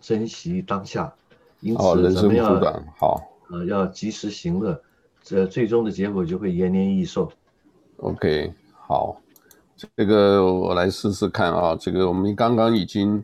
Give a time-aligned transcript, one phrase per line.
[0.00, 1.14] 珍惜当下，
[1.60, 2.60] 因此咱们要
[2.96, 4.80] 好，呃，要及时行乐，
[5.22, 7.30] 这最终的结果就会延年益寿。
[7.98, 9.16] OK，好，
[9.96, 13.22] 这个我来试试看啊，这个我们刚刚已经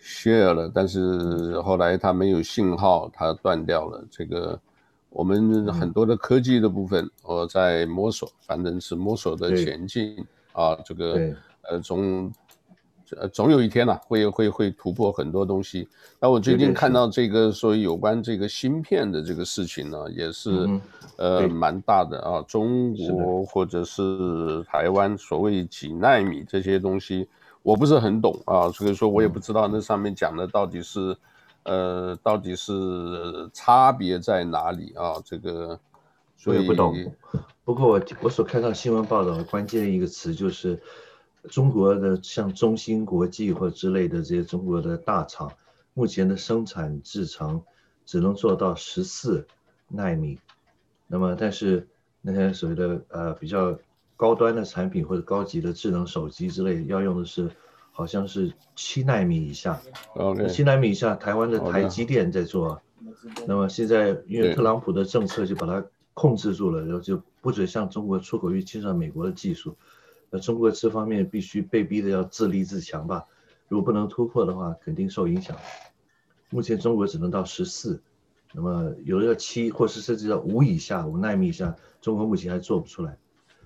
[0.00, 4.04] share 了，但是后来它没有信号，它断掉了。
[4.08, 4.58] 这个
[5.10, 12.32] 我们很多的科技的部分，我在摸索，反正是摸索的前进啊，这个呃从。
[13.20, 15.88] 呃，总有一天呢、啊，会会会突破很多东西。
[16.20, 20.80] 那我最近看到这个说有关这个芯片的这个事情呢，也是、嗯、
[21.16, 22.44] 呃蛮大的啊。
[22.48, 27.28] 中国或者是台湾所谓几纳米这些东西，
[27.62, 31.16] 我不是很懂啊，所以说我也不知道那上面讲的到底是、
[31.64, 35.14] 嗯、呃到底是差别在哪里啊？
[35.24, 35.78] 这个
[36.36, 36.94] 所以不懂。
[37.64, 40.80] 不过我我所看到新闻报道的关键一个词就是。
[41.48, 45.52] 中国的像中芯国际或之类的这些中国的大厂，
[45.94, 47.62] 目前的生产制程
[48.06, 49.46] 只能做到十四
[49.88, 50.38] 纳米，
[51.06, 51.88] 那么但是
[52.20, 53.76] 那些所谓的呃比较
[54.16, 57.50] 高端的产品或者高级的智能手机之类，要用的是
[57.90, 59.80] 好像是七纳米以下。
[60.48, 62.80] 七纳米以下，台湾的台积电在做。
[63.46, 65.84] 那么现在因为特朗普的政策就把它
[66.14, 69.76] 控制住了，然后就不准向中国出口去侵占美国的技术。
[70.34, 73.26] 那中国这方面必须被逼的要自立自强吧，
[73.68, 75.54] 如果不能突破的话，肯定受影响。
[76.48, 78.00] 目前中国只能到十四，
[78.54, 83.14] 那么有的要七，或是甚至到五以下，五纳米以下，中国目前还做不出来。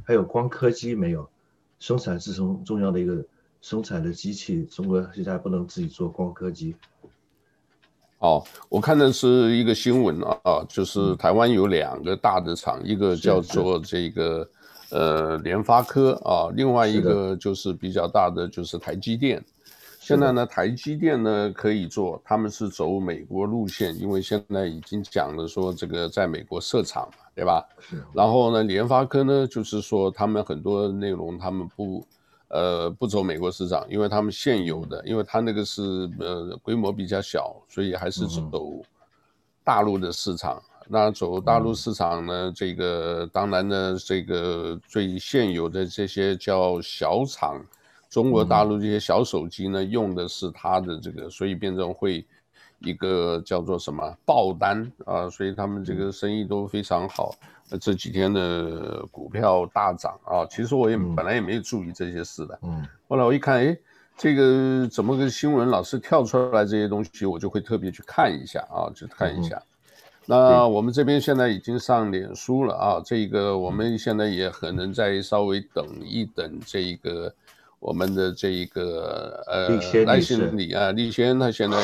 [0.05, 1.31] 还有光刻机没有，
[1.79, 3.25] 生产是从重要的一个
[3.61, 6.75] 生产的机器，中国现在还不能自己做光刻机。
[8.19, 14.51] 哦，我看的是一个新闻啊，啊，就是台湾有两个大的厂，一个叫做这个。
[14.97, 19.45] 呃，联发科啊，另外一个就是比较大的就是台积电。
[20.01, 27.63] 现在呢，台积电呢可以做，他们是走美国路线，因为现在已经讲了说这个在美国设厂嘛，对吧？
[28.15, 32.07] 然后呢，联发科呢就是说他们很多内容他们不
[32.49, 38.81] 呃不走美国市场，因为他们现有的，因为他那个是呃规模比较小，所以还是走
[39.63, 40.63] 大陆的市场。
[40.89, 42.53] 那走大陆市场呢？
[42.55, 47.61] 这个当然呢，这个最现有的这些叫小厂，
[48.09, 52.25] 中国大陆这些小手机呢，用的是它的这个，所以变成会
[52.79, 57.35] 一个叫做什么爆单啊，所以他们这个生意都非常好。
[57.69, 63.77] 那这几天的股票大涨啊，其实我也本来也没有注意这些事的，嗯，后来我一看，哎，
[64.17, 69.61] 这个怎么个新闻老是跳出来这些东西，我就会特别去看一下啊，就看一下。
[70.29, 77.33] 那我们这边现在已经上脸书了啊，这个我们现在也可能再稍微等一等，这一个
[77.79, 81.77] 我们的这一个呃赖心理啊，立先他现在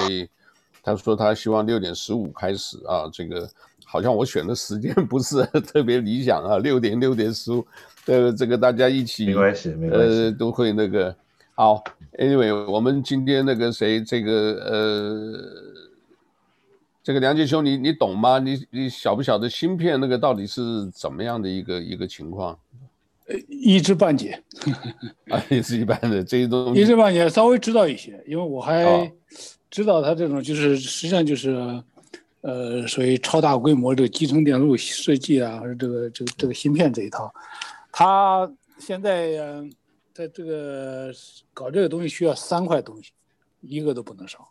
[0.82, 3.48] 他说他希望六点十五开始啊，这个
[3.84, 7.64] 好像我选的时间不是特别理想啊， 六点六点十五，
[8.06, 11.14] 呃，这个大家一起没关系，没关系，呃，都会那个。
[11.54, 11.84] 好
[12.18, 14.32] ，Anyway，我们今天那个谁这个
[14.64, 15.71] 呃。
[17.02, 18.38] 这个梁杰兄，你你懂吗？
[18.38, 22.56] 你你晓不晓得芯片那个到底是怎么样的一个一个情况？
[23.26, 24.40] 呃，一知半解，
[25.28, 26.80] 啊，也是一般的这些东西。
[26.80, 29.12] 一知半解，稍微知道一些，因为我还
[29.68, 31.82] 知道它这种就是实际上就是，
[32.42, 37.32] 呃，属于超大规模这个集成电路设计啊，或者这个这个这个芯片这一套，
[37.90, 38.48] 它
[38.78, 39.32] 现在
[40.14, 41.12] 在这个
[41.52, 43.10] 搞这个东西需要三块东西，
[43.60, 44.48] 一个都不能少，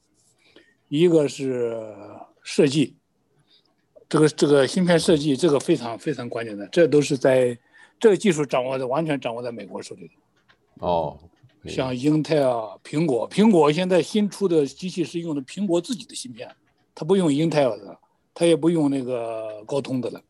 [0.90, 1.82] 一个是。
[2.44, 2.96] 设计，
[4.10, 7.58] 这个这个芯片设计，这个非常非常关键的，这都是在
[8.00, 10.14] 这个技术掌握的完全掌握在美国手里的。
[10.80, 11.18] 哦，
[11.68, 16.50] 像英特尔、苹果，苹果现在新出的机器是用的苹果自己的芯片，
[16.96, 17.98] 它不用英特尔的，
[18.34, 20.22] 它也不用那个高通的了。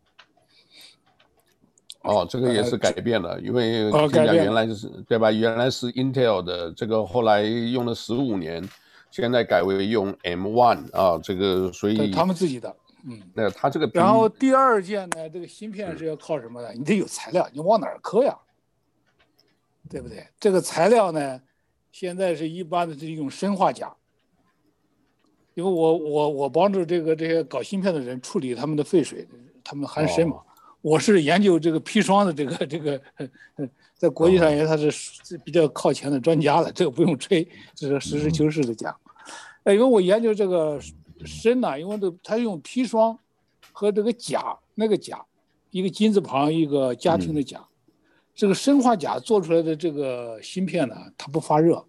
[2.01, 5.31] 哦，这个也是改变了，呃、因为人家原来就是、哦、对吧？
[5.31, 8.67] 原来是 Intel 的，这个后来用了十五年。
[9.11, 12.75] 现在改为用 M1 啊，这个所以他们自己的，
[13.05, 16.71] 嗯，那他这个，然后第二件呢，这个芯片是要靠什么呢？
[16.73, 18.35] 你得有材料，你往哪儿磕呀？
[19.89, 20.25] 对不对？
[20.39, 21.41] 这个材料呢，
[21.91, 23.93] 现在是一般的是用砷化钾，
[25.55, 29.27] 因为我我我帮助这个这些搞芯片的人处理他们的废水，
[29.61, 30.37] 他们含砷嘛。
[30.37, 30.45] 哦、
[30.81, 33.01] 我是研究这个砒霜的这个这个，
[34.01, 38.91] 在国际上也他是比较靠前的专家了，哦、这个不用吹，这是实事求是的讲。
[39.05, 39.11] 嗯
[39.65, 40.81] 哎，因为我研究这个
[41.23, 43.15] 砷呢，因为这它用砒霜
[43.71, 45.23] 和这个钾，那个钾，
[45.69, 47.63] 一个金字旁一个家庭的甲，
[48.33, 51.85] 这个砷化钾做出来的这个芯片呢，它不发热。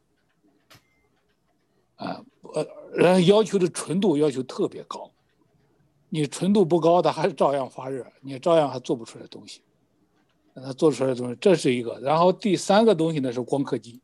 [1.97, 2.23] 啊，
[2.53, 5.11] 呃，人要求的纯度要求特别高，
[6.11, 9.63] 你纯度不高，它还是照样发热，你照样还做不出来东西。
[10.55, 11.99] 它做出来的东西，这是一个。
[12.01, 14.01] 然后第三个东西呢是光刻机，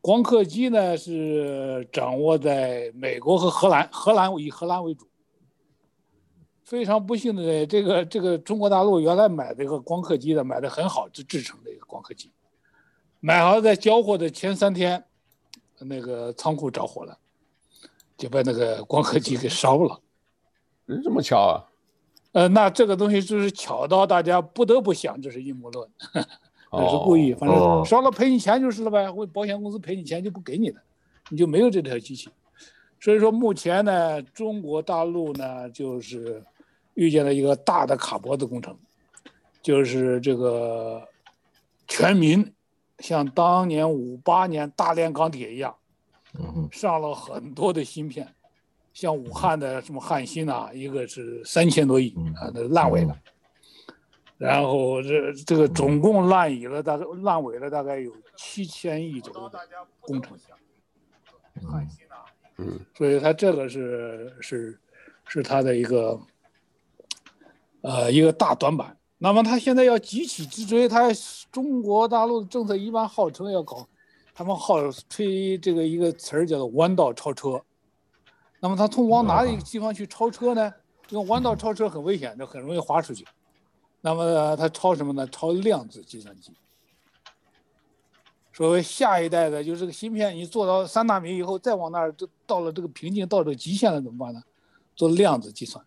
[0.00, 5.06] 光刻机呢是掌握在美国和荷兰，荷兰以荷兰为主。
[6.64, 12.30] 非常不幸的，这个这个中国大陆原来买这个光刻机的买的很好，就制成的一个光刻机，
[13.20, 15.02] 买好在交货的前三天，
[15.78, 17.16] 那个仓库着火了，
[18.18, 19.98] 就把那个光刻机给烧了。
[20.84, 21.64] 人，这么巧啊？
[22.32, 30.80] 呃，那这个东西就是巧到大家不得不想这是阴谋论，这是故意，反正烧了赔你钱就是了呗，或保险公司赔你钱就不给你了，
[31.30, 32.28] 你就没有这台机器。
[33.00, 36.42] 所以说目前呢，中国大陆呢就是
[36.94, 38.76] 遇见了一个大的卡脖子工程，
[39.62, 41.02] 就是这个
[41.86, 42.52] 全民
[42.98, 45.74] 像当年五八年大炼钢铁一样，
[46.70, 48.28] 上了很多的芯片。
[49.00, 53.16] 像武汉的什么汉芯啊，一个是三千多亿啊，那烂尾了。
[54.36, 59.60] 然后这这个总共烂尾了，大概烂尾了大概有七千亿左右的
[60.00, 60.36] 工程。
[61.62, 62.16] 汉芯呐，
[62.56, 64.76] 嗯，所以它这个是是
[65.28, 66.20] 是它的一个
[67.82, 68.96] 呃一个大短板。
[69.18, 71.08] 那么它现在要急起直追，它
[71.52, 73.88] 中国大陆的政策一般号称要搞，
[74.34, 77.62] 他们号吹这个一个词儿叫做弯道超车。
[78.60, 80.74] 那么他从往哪里地方去超车呢？
[81.10, 83.24] 因为弯道超车很危险，就很容易滑出去。
[84.00, 85.26] 那么他超什么呢？
[85.28, 86.52] 超量子计算机。
[88.52, 94.42] 所谓下一代的，就是这个芯片，你做到三纳米以后，再往那儿就到了这个瓶颈，到这个极限了，怎么办呢？
[94.96, 95.84] 做量子计算。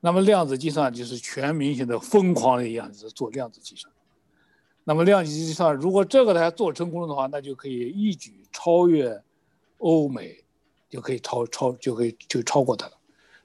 [0.00, 3.92] 那么量子计算就是全民性的疯狂的一样，子做量子计算。
[4.82, 9.22] 那么量子计算如果这个它做成功的话，那就可以一举超越
[9.78, 10.39] 欧美。
[10.90, 12.92] 就可以超超就可以就超过它了，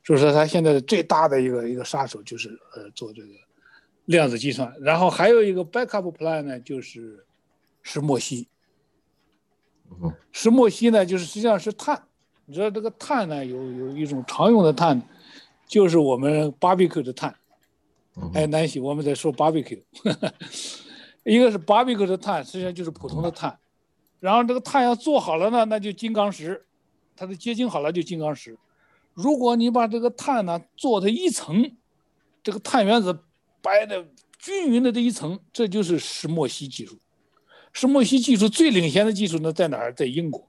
[0.03, 3.29] 所以说它现在的最大的一个一个杀手就是呃做这个
[4.05, 7.23] 量子计算，然后还有一个 backup plan 呢，就是
[7.83, 8.47] 石墨烯。
[10.31, 12.03] 石墨烯呢就是实际上是碳，
[12.45, 14.99] 你知道这个碳呢有有一种常用的碳，
[15.67, 17.35] 就是我们 barbecue 的碳。
[18.33, 19.83] 哎，南希，我们在说 barbecue，
[21.23, 23.59] 一个是 barbecue 的碳，实际上就是普通的碳，
[24.19, 26.65] 然后这个碳要做好了呢，那就金刚石。
[27.15, 28.57] 它的结晶好了就金刚石，
[29.13, 31.71] 如果你把这个碳呢做的一层，
[32.43, 33.17] 这个碳原子
[33.61, 34.05] 摆的
[34.37, 36.97] 均匀的这一层，这就是石墨烯技术。
[37.71, 39.93] 石墨烯技术最领先的技术呢在哪儿？
[39.93, 40.45] 在英国，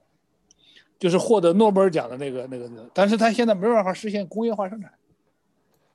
[0.99, 4.91] 就是获得诺贝尔奖的那个那个那个，但是它现在没办法实现工业化生产。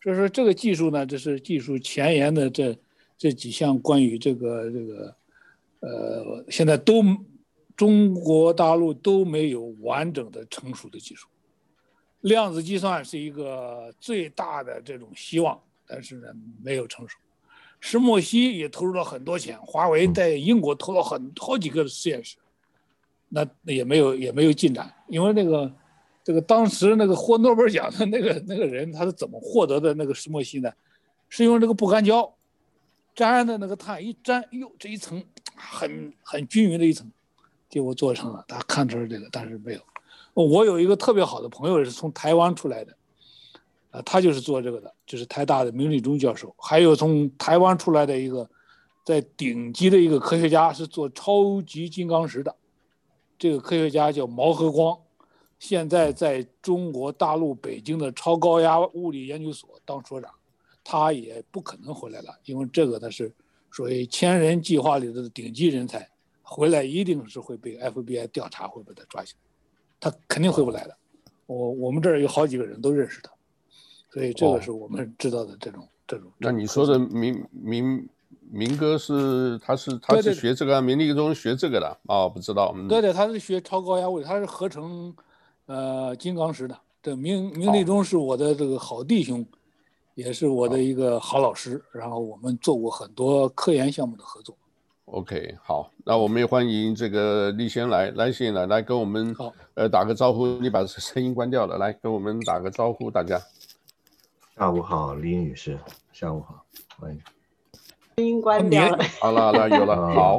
[0.02, 2.76] 所以说这个技术呢，这是技术前沿的这
[3.18, 5.16] 这几项关于这个这个，
[5.80, 7.04] 呃，现在都。
[7.76, 11.26] 中国大陆都没有完整的成熟的技术，
[12.20, 16.28] 量子计算是一个最大的这种希望，但是呢
[16.62, 17.18] 没有成熟。
[17.80, 22.36] 石墨烯也投入了很多钱，华为在英国投了很好几个实验室，
[23.28, 25.74] 那也没有也没有进展，因为那个
[26.22, 30.70] 这个当时那个获诺贝尔奖的那个那个人他是怎么获得的那个石墨烯呢？
[31.28, 32.32] 是用这个不干胶
[33.16, 35.24] 粘的那个碳一粘，哟这一层
[35.56, 37.10] 很很均匀的一层。
[37.72, 39.80] 结果做成了，他看出来这个，但是没有。
[40.34, 42.94] 我有一个特别好的朋友是从台湾出来的，
[43.90, 46.54] 啊，他就是做这个的，就是台大的明理中教授。
[46.58, 48.46] 还有从台湾出来的一个，
[49.06, 52.54] 在顶级的一个科学家是做超级金刚石的，
[53.38, 54.94] 这个科学家叫毛和光，
[55.58, 60.30] 现在在中国大陆北京的超高压物理研究所当所长，
[60.84, 63.34] 他也不可能回来了，因为这个他是
[63.70, 66.06] 属于千人计划里的顶级人才。
[66.52, 69.38] 回来一定是会被 FBI 调查，会把他抓起来，
[69.98, 70.94] 他肯定回不来的。
[71.46, 73.30] 我我们这儿有好几个人都认识他，
[74.10, 76.30] 所以这个是我们知道的这种、哦、这种。
[76.36, 78.06] 那你说的明明
[78.50, 82.28] 明哥是他是他是学这个明立中学这个的啊、哦？
[82.28, 82.74] 不知道。
[82.86, 85.14] 对对，他是学超高压位，他是合成
[85.66, 86.78] 呃金刚石的。
[87.02, 89.44] 这明明立中是我的这个好弟兄，
[90.14, 94.54] 也是我的一个好老师，然后我们做过很多科研项目的合作。
[95.12, 99.36] OK，好，那我们也欢迎这个立先来，来先来来跟我们
[99.74, 100.46] 呃打个招呼。
[100.58, 103.38] 你把声音关掉了，来跟我们打个招呼，大家。
[104.56, 105.78] 下午好，李女士，
[106.14, 106.64] 下午好，
[106.98, 107.20] 欢迎。
[108.16, 109.04] 声音关掉了。
[109.20, 110.38] 好了 好了，有了，好。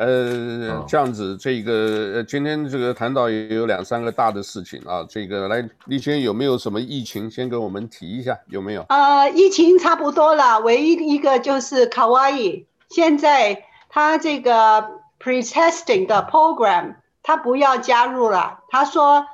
[0.00, 5.06] 呃，这样子，这个今天这个谈到也有两三个大的事情啊。
[5.08, 8.36] 这个来，立先有没有什么疫情先跟我们提一下？
[8.48, 8.84] 有没有？
[8.88, 13.62] 呃，疫情差不多了，唯一一个就是卡哇伊，现在。
[13.94, 18.60] 他这个 pre-testing 的 program，他不要加入了。
[18.70, 19.26] 他说，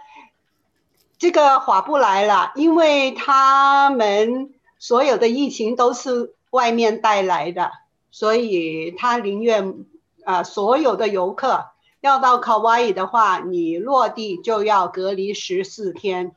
[1.17, 7.71] 这个划不来了，因为他们所有的疫情都是外面带来的，
[8.11, 9.85] 所以他宁愿
[10.25, 11.67] 啊，所有的游客
[12.01, 16.33] 要到卡哇伊的话，你落地就要隔离十四天，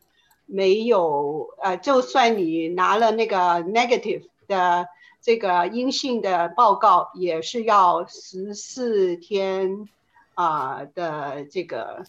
[0.46, 4.88] 没有呃，就算你拿了那个 negative 的
[5.22, 9.88] 这个阴性的报告，也是要十四天
[10.34, 12.06] 啊、呃、的这个。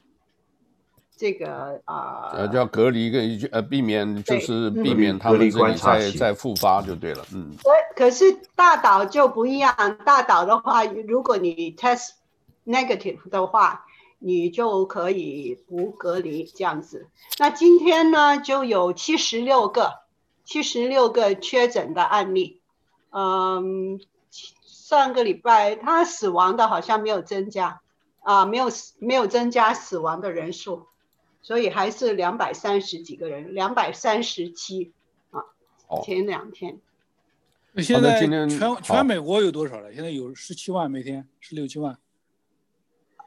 [1.14, 7.52] 这个啊，呃，就要隔离一个，呃，避免就是避免他们这里再再复发就对了，嗯。
[7.62, 8.24] 可，可是
[8.56, 9.72] 大岛就不一样，
[10.04, 12.14] 大岛的话，如果你 test
[12.66, 13.84] negative 的话，
[14.18, 17.06] 你就可以不隔离这样子。
[17.38, 20.00] 那今天呢，就有七十六个，
[20.44, 22.61] 七十六个确诊的案例，
[23.12, 24.00] 嗯，
[24.64, 27.80] 上个礼拜他死亡的好像没有增加，
[28.20, 28.66] 啊，没有
[28.98, 30.88] 没有增加死亡的人数。
[31.44, 34.92] 所以还是两百三十几个人，两百三十七
[35.32, 35.42] 啊。
[36.04, 36.78] 前两天。
[37.72, 38.48] 那现在全
[38.80, 39.92] 全美国有多少了？
[39.92, 41.98] 现在有十七万每天，十六七万。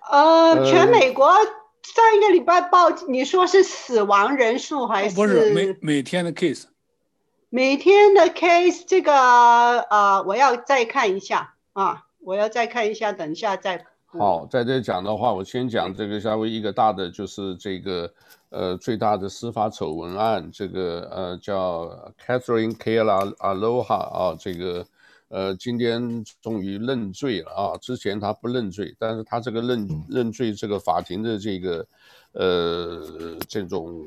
[0.10, 5.16] 呃，全美国上一个礼拜报，你说是死亡人数还是？
[5.16, 6.68] 不是每每天的 case。
[7.56, 13.86] 每天的 case，这个呃，我要再看一下啊，我要再看一下，等一下再。
[14.08, 18.14] 好，在这讲的话，我先讲这个稍微一个大的，就是这个
[18.50, 21.86] 呃最大的司法丑闻案，这个呃叫
[22.22, 24.86] Catherine Keller Aloha 啊，这个
[25.30, 31.88] 呃今天终于认罪了啊，之前他不认罪，但是他这个认认罪，这个法庭的这个
[32.34, 34.04] 呃这种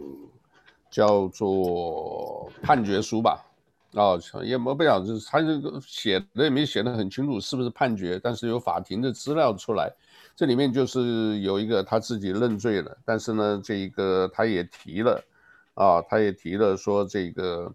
[0.91, 3.45] 叫做判决书吧。
[3.93, 8.21] 哦，也没不讲，就是他这个写的也没写的很清楚，是不是判决？
[8.23, 9.91] 但是有法庭的资料出来，
[10.37, 15.25] 这里面就是有一个他自己认罪了，但是呢，这一个他也提了，
[15.73, 17.73] 啊，他也提了说这个，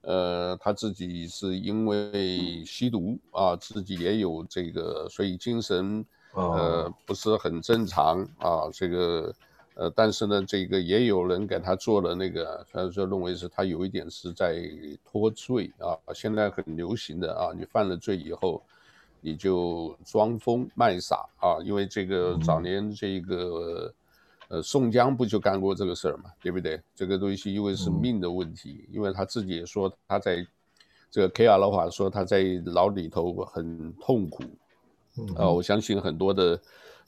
[0.00, 6.04] 呃，他自己是因为吸毒啊，自己也有这个，所以精神
[6.34, 9.32] 呃不是很正常啊，这个。
[9.74, 14.62] 呃，但是呢，这个也有人给他做了那个，他说认为是他有一点是在
[15.02, 15.96] 脱罪啊。
[16.14, 18.62] 现在很流行的啊，你犯了罪以后，
[19.22, 21.56] 你就装疯卖傻啊。
[21.64, 23.94] 因为这个早年这个
[24.48, 26.78] 呃宋江不就干过这个事儿嘛，对不对？
[26.94, 30.46] 这个东西因为是命的问题，因为他自己也说他在
[31.10, 31.58] 这个 K.R.
[31.58, 34.42] 的话说他在牢里头很痛苦
[35.34, 35.48] 啊。
[35.48, 36.60] 我相信很多的。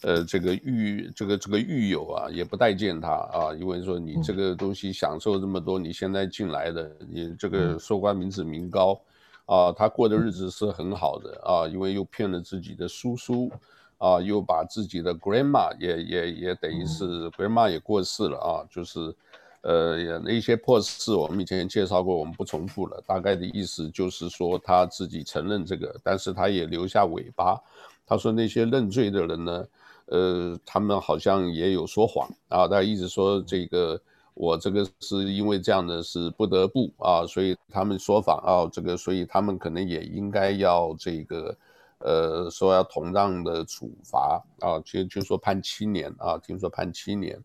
[0.03, 9.01] 呃，这个狱这个这个狱友啊，也不待见他啊，因为说你这个东西享受这么多，你现在进来的，你这个收官民脂民膏，
[9.47, 13.51] 啊，他过的日子是很好的啊，因为又骗了自己的叔叔，
[13.97, 19.15] 啊，又把自己的 grandma 也也也等于是 grandma 也过世了啊，就是，
[19.63, 27.59] 呃，那些破事我们以前介绍过，我们不重复了，大概的意思就是说他自己承认这个，但是他也留下尾巴，
[28.05, 29.65] 他说那些认罪的人呢。
[30.07, 33.99] 呃，他们好像也有说谎啊，他一直说这个
[34.35, 41.57] 我这个是因为这样的是不得不啊，所以他们说谎啊，这个所以他们可能也应该要这个
[42.01, 47.43] 呃说要同样的处罚啊，就就说判七年啊，听说判七年。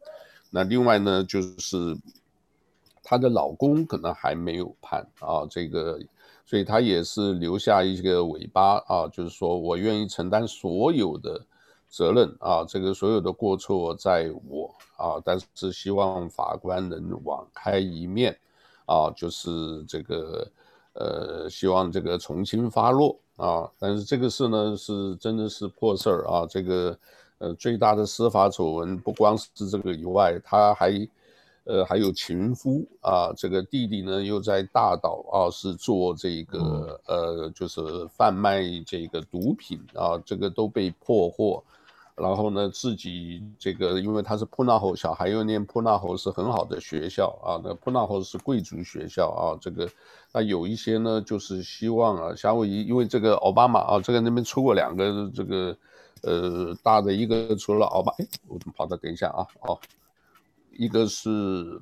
[0.51, 1.96] 那另外呢，就是
[3.01, 5.98] 她的老公可能还没有判啊，这个
[6.46, 11.46] 所以她也是留下一个尾巴啊，就是说我愿意承担所有的。
[11.89, 18.38] 责任啊，这个所有的过错在我啊，但是希望法官能网开一面
[18.86, 20.48] 啊，就是这个
[20.93, 23.69] 呃，希望这个从轻发落啊。
[23.79, 26.46] 但是这个事呢，是真的是破事儿啊。
[26.48, 26.98] 这个
[27.39, 31.10] 呃，最大的司法丑闻不光是这个以外，他还
[31.63, 41.63] 呃还有情夫啊，这个弟弟呢又在大岛啊是做这个呃，就是贩卖这个毒品啊，这个都被破获。
[42.22, 47.62] 然后呢，自己这个，因为他是普纳侯小孩，又念普纳侯是很好的学校啊。
[47.64, 49.58] 那普纳侯是贵族学校啊。
[49.62, 49.90] 这个，
[50.34, 55.78] 那有一些呢，就是希望啊，夏威夷，因为这个奥巴马啊，这个那边出过两个这个，
[56.24, 58.98] 呃，大的一个除了奥巴，哎，我怎么跑到？
[58.98, 59.80] 等一下啊，哦，
[60.72, 61.82] 一个是，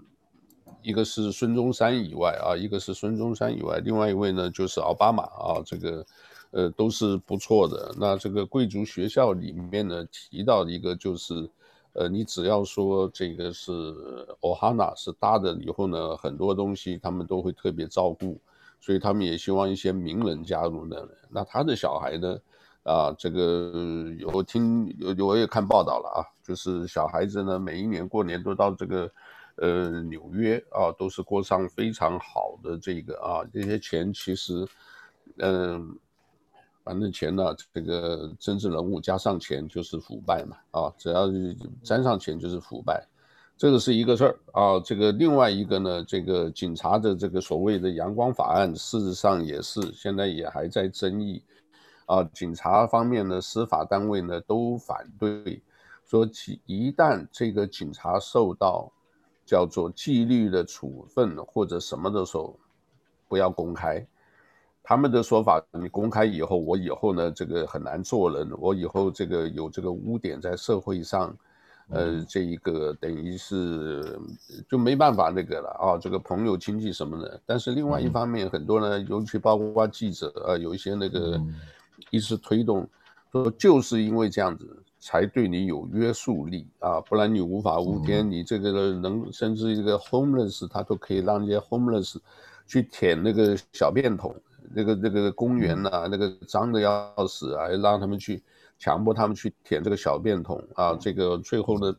[0.81, 6.05] 一个是孙中山以外啊，一个是孙中山以外，另外一位呢就是奥巴马啊，这个。
[6.57, 7.93] 呃，都是不错的。
[7.99, 11.47] 那这个贵族学校里面呢，提到一个就是，
[11.93, 13.71] 呃，你只要说这个是
[14.41, 18.41] Ohana 是大的以后呢，很多东西他们都会特别照顾，
[18.81, 20.97] 所以他们也希望一些名人加入呢。
[21.29, 22.39] 那他的小孩呢，
[22.81, 29.11] 啊，这个有听有我也看报道了啊，就是小孩子呢，每一年过年都到这个
[29.57, 34.67] 呃纽约啊，都是过上非常好的这个啊，这些钱其实，
[35.37, 35.95] 嗯、
[36.87, 41.27] 反正钱呢，这个政治人物加上钱就是腐败嘛啊，只要
[41.83, 43.05] 沾上钱就是腐败。
[43.57, 51.43] 这个是一个事儿啊，这个另外一个呢，这个警察的这个所谓的阳光法案，事实上也是现在也还在争议
[52.05, 52.23] 啊。
[52.33, 55.61] 警察方面呢，司法单位呢都反对，
[56.05, 58.89] 说其一旦这个警察受到
[59.45, 62.57] 叫做纪律的处分或者什么的时候，
[63.27, 64.07] 不要公开。
[64.87, 71.35] 他们的说法，你公开以后，我以后呢这个很难做人，我以后这个有这个污点在社会上。
[71.89, 74.19] 呃，这一个等于是
[74.69, 77.39] 就没办法那个了啊，这个朋友亲戚什么的。
[77.45, 81.41] 但是另外一方面，很多呢，尤其包括记者啊，有一些那个
[82.09, 82.85] 一直推动，
[83.31, 92.17] 说就是因为这样子才对你有约束力啊，不然你无法无天，你这个能甚至一个 homeless 他都可以让一些 homeless
[92.65, 94.35] 去舔那个小便桶，
[94.73, 98.41] 那个那个公园呐、啊，那个脏的要死啊，让他们去。
[98.79, 101.95] 强迫他们去舔这个小便桶啊，这个最后呢，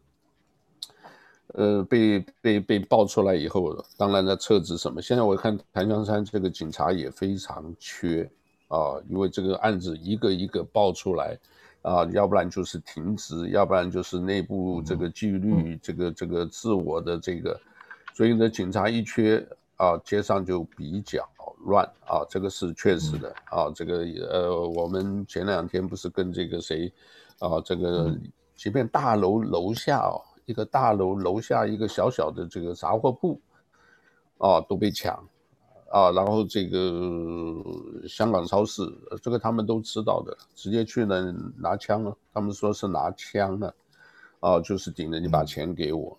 [1.54, 5.02] 呃，被被被爆出来以后，当然在撤职什么。
[5.02, 8.30] 现在我看檀香山这个警察也非常缺
[8.68, 11.36] 啊，因为这个案子一个一个爆出来
[11.82, 17.60] 啊，要不然就是停职，要不然就是内部这个纪律，这个这个自我的这个，
[18.14, 19.44] 所以呢，警察一缺
[19.78, 21.26] 啊，街上就比较。
[21.66, 23.68] 乱啊，这个是确实的啊。
[23.74, 26.90] 这个呃，我们前两天不是跟这个谁
[27.40, 28.16] 啊，这个
[28.54, 33.40] 即便大楼楼下哦，一个大楼楼下一个小小的这个杂货铺
[34.38, 35.12] 啊，都被抢
[35.90, 36.12] 啊。
[36.12, 37.60] 然后这个
[38.08, 38.82] 香港超市，
[39.20, 42.16] 这个他们都知道的，直接去呢拿枪了。
[42.32, 43.74] 他们说是拿枪了
[44.38, 46.16] 啊，就是顶着你把钱给我。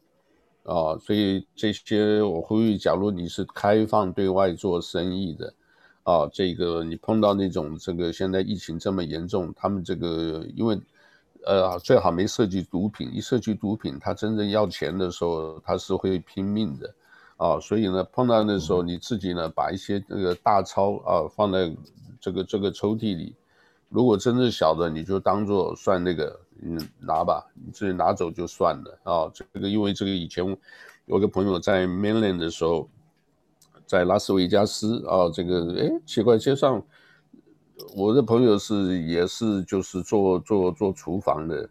[0.70, 5.52] 啊，所以这些我呼吁，假如你是开放对外做生意的，
[6.04, 10.80] 啊，这个你碰到那种这个现在疫情这么严重，他们这个因为，
[11.44, 16.94] 呃，最好没涉及毒品，一涉及毒品，他真正要钱的时候，他是会拼命的，
[17.38, 21.76] 啊，所以呢，碰到那时候你自己呢，把一些这个大钞啊放在
[22.22, 23.34] 这个这个抽屉里，
[23.90, 26.40] 如果真正小的，你就当做算那个。
[26.62, 29.32] 嗯，拿吧，你自己拿走就算了啊。
[29.34, 30.58] 这个因为这个以前
[31.06, 32.90] 有个朋友在 Mainland 的时候，
[33.86, 36.84] 在拉斯维加斯啊，这个哎奇怪，街上
[37.96, 41.70] 我的朋友是也是就是做做做厨房的，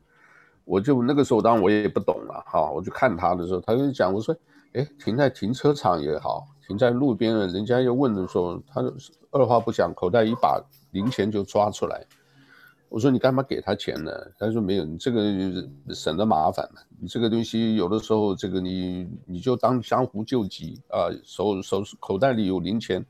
[0.65, 4.35] 我就那个时候当然我也不懂了哈，我就看他的时候，他就讲我说，
[4.73, 8.83] 哎，停在停车场也好，停在路边了，人家又问的时候，他
[9.31, 10.59] 二话不讲，口袋一把
[10.93, 12.07] 零钱就抓出来。
[12.89, 14.11] 我说你干嘛给他钱呢？
[14.39, 15.21] 他说没有，你这个
[15.95, 16.81] 省得麻烦嘛。
[16.99, 23.05] 你这个东西有的时候，这个你你就当江湖救急啊，手手口袋里有零钱，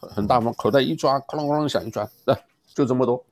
[0.00, 2.34] 很大方，口袋一抓，哐啷哐啷响一抓，那
[2.74, 3.22] 就这么多。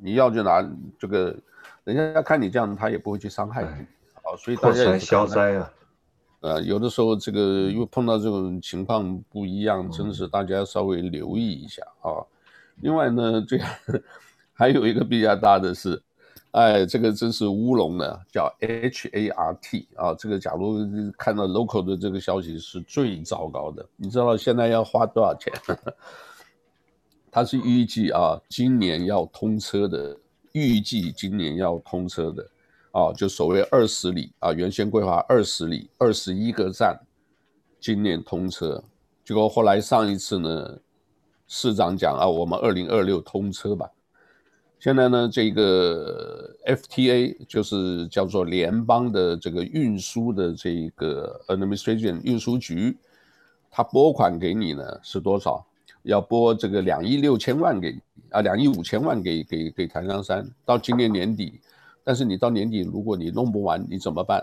[0.00, 0.64] 你要就拿
[1.00, 1.36] 这个，
[1.82, 3.68] 人家看你这样，他也不会去伤害你。
[4.22, 5.72] 啊，所以大家消灾啊。
[6.40, 12.22] 呃，有的时候这个因为碰到这种情况不一样，真是大家稍微留意一下啊。
[12.76, 13.68] 另外呢，这样。
[14.58, 16.02] 还有一个比较大的是，
[16.50, 20.12] 哎，这个真是乌龙呢，叫 H A R T 啊。
[20.12, 20.78] 这个假如
[21.16, 23.88] 看到 local 的这个消息是最糟糕的。
[23.94, 25.52] 你知道现在要花多少钱？
[27.30, 30.18] 它是预计啊，今年要通车的，
[30.50, 32.44] 预计今年要通车的
[32.90, 36.98] 啊，就所谓二十里啊，原先规划二十里，二十一个站，
[37.78, 38.82] 今年通车。
[39.24, 40.78] 结果后来上一次呢，
[41.46, 43.88] 市长讲啊，我们二零二六通车吧。
[44.80, 52.96] 现在呢，这个 FTA 就是叫做联邦的这个运输的这个 administration 运输局，
[53.70, 55.66] 他拨款给你呢是多少？
[56.02, 61.60] 要拨这个两亿六千万给啊，两亿五千万给给给檀香山，到今年年底。
[62.04, 64.42] 但是你到年底如果你弄不完，你怎么办？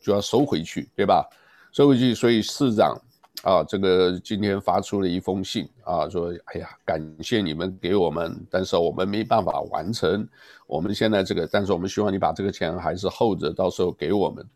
[0.00, 1.28] 就要收回去，对吧？
[1.72, 2.96] 收回去，所以市长。
[3.42, 10.26] 啊，这个今天发出了一封信啊，说，哎呀，感谢你们给我们，但是我们没办法完成
[10.66, 14.46] 我们现在这个，但是我们希望你把这个钱还是 hold 着，到时候给我们。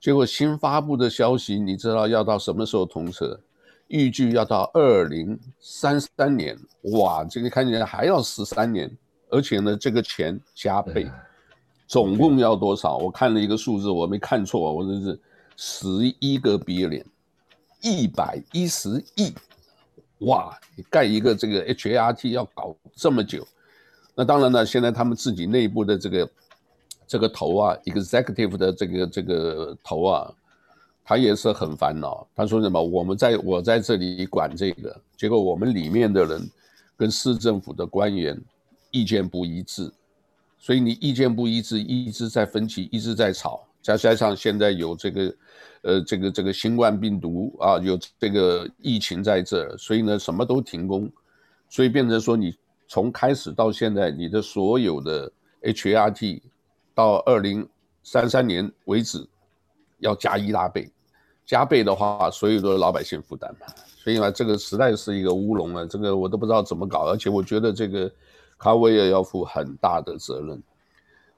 [0.00, 3.38] 结果新发布的消息，你知道要到什么时候通车？
[3.86, 6.58] 预计要到二零三三年，
[6.94, 8.90] 哇，这个看起来还要十三年，
[9.30, 11.08] 而且呢，这个钱加倍，
[11.86, 12.96] 总共要多少？
[12.96, 15.20] 我看了一个数字，我没看错，我这是
[15.56, 17.04] 十一个 billion。
[17.82, 19.34] 一百一十亿，
[20.20, 20.58] 哇！
[20.88, 23.46] 盖一个这个 HART 要搞这么久，
[24.14, 26.30] 那当然了，现在他们自己内部的这个
[27.06, 30.32] 这个头啊，executive 的这个这个头啊，
[31.04, 32.26] 他也是很烦恼。
[32.34, 32.82] 他说什么？
[32.82, 36.50] 我们在我在这里管这个，结果我们里面的人
[36.96, 38.40] 跟市政府的官员
[38.90, 39.92] 意见不一致，
[40.58, 43.66] 所以你意见不一致，一直在分歧，一直在吵。
[43.82, 45.34] 再加上现在有这个，
[45.82, 51.10] 呃，这个这个新冠病毒啊，有这个疫情在这儿，所以呢，什么都停工，
[51.68, 55.30] 所以变成说你从开始到现在，你的所有的
[55.62, 56.40] HRT
[56.94, 57.68] 到二零
[58.04, 59.26] 三三年为止
[59.98, 60.88] 要加一大倍，
[61.44, 63.66] 加倍的话，所有的老百姓负担嘛，
[63.96, 68.08] 所以呢，这个实在是一个乌龙了，这个我都不知道怎么搞，而且我觉得这个
[68.56, 70.62] 卡维尔要负很大的责任。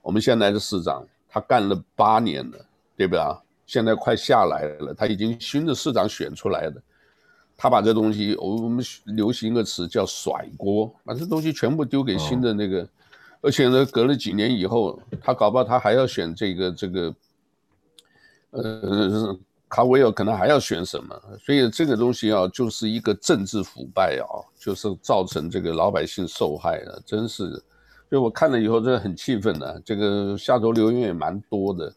[0.03, 1.03] 我们现在的市长。
[1.35, 2.59] 他干了八年了，
[2.97, 3.37] 对不对啊？
[3.67, 6.81] 现在快下来了，他已经新的市长选出来了，
[7.57, 12.89] 他把这东西，我们流行一个词叫甩锅，把这东西全部丢给新的那个，哦、
[13.41, 17.15] 而且呢，隔了几年以后，他搞不好他还要选这个这个，
[18.51, 19.37] 呃，
[19.69, 27.61] 卡维尔可能还要选什么，所以这个东西啊，就是一个政治腐败啊，就是造成这个老百姓受害了，真是。
[28.11, 31.93] 所以我看了以后真的很气愤的，这个下周留言也蛮多的，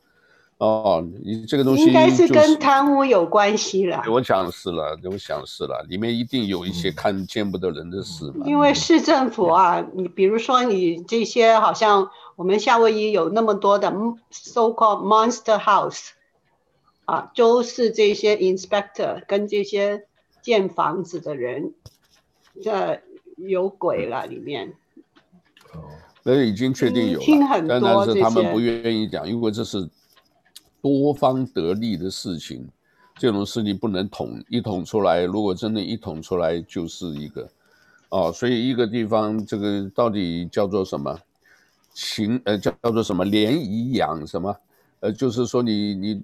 [0.57, 4.03] 哦，你这个东西、就是、应该是跟贪污有关系了。
[4.09, 8.45] 我想是了，我想是了，里面一定有一些看见不得人的事嘛。
[8.47, 13.91] 因为市政府啊，你比如说你这些，好像我们夏威夷有那么多的
[14.31, 16.09] so-called monster house，
[17.05, 20.05] 啊，都是这些 inspector 跟这些
[20.41, 21.73] 建房子的人，
[22.63, 23.01] 这
[23.35, 24.73] 有鬼了里面。
[26.29, 29.87] 那已经确定有了，但是他们不愿意讲，因为这是
[30.81, 32.67] 多方得利的事情，
[33.17, 35.23] 这种事情不能统一统出来。
[35.23, 37.49] 如果真的一统出来，就是一个
[38.09, 41.17] 哦，所以一个地方这个到底叫做什么？
[41.93, 43.23] 情呃叫叫做什么？
[43.23, 44.53] 联谊养什么？
[44.99, 46.21] 呃，就是说你你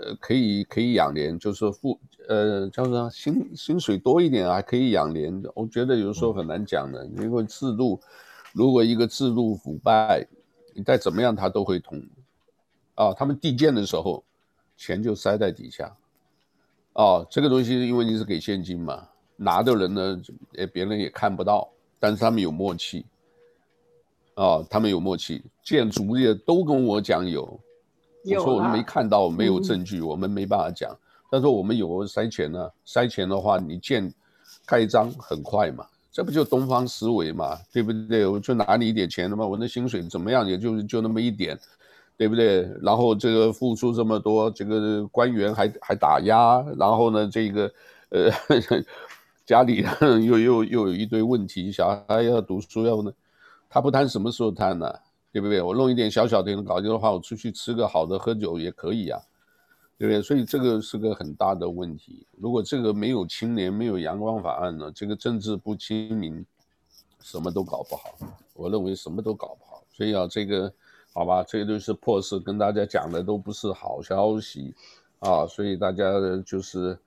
[0.00, 5.42] 呃可以可以养廉，就是付呃叫做薪薪水多一点还可以养廉。
[5.54, 8.00] 我觉得有时候很难讲的，因为制度。
[8.52, 10.26] 如果一个制度腐败，
[10.74, 12.02] 你再怎么样，他都会通。
[12.94, 14.22] 啊，他们递件的时候，
[14.76, 15.96] 钱就塞在底下。
[16.92, 20.20] 哦，这个东西因为你是给现金嘛，拿的人呢，
[20.56, 23.06] 诶，别人也看不到，但是他们有默契。
[24.34, 27.58] 哦，他们有默契，建筑业都跟我讲有，
[28.24, 30.94] 有我说我们没看到，没有证据，嗯、我们没办法讲。
[31.30, 34.12] 但是我们有塞钱呢，塞钱的话，你建
[34.66, 35.86] 盖章很快嘛。
[36.12, 38.26] 这不就东方思维嘛，对不对？
[38.26, 41.58] 我就拿你一点钱的嘛，我那薪水怎么样，也就就那么一点，
[42.18, 42.68] 对不对？
[42.82, 47.72] 然后这个付出这么多，这个官员还还打压，然后呢，这个
[48.10, 48.30] 呃
[49.46, 49.86] 家里
[50.26, 53.10] 又又又有一堆问题，小孩要读书要呢，
[53.70, 54.92] 他不贪什么时候贪呢？
[55.32, 55.62] 对不对？
[55.62, 59.18] 我弄一点小小的搞定的话，我出去吃个好的喝酒也可以呀。
[60.02, 60.20] 对不对？
[60.20, 62.26] 所以这个是个很大的问题。
[62.36, 66.44] 如果这个没有清廉，没有阳光法案呢，这个政治不清明，
[67.20, 68.12] 什么都搞不好。
[68.54, 69.84] 我认为什么都搞不好。
[69.92, 70.72] 所以啊，这个
[71.14, 74.74] 好吧，这个都是破事，跟大家讲的都不是好消息
[75.20, 75.46] 啊。
[75.46, 76.04] 所以大家
[76.44, 76.98] 就是，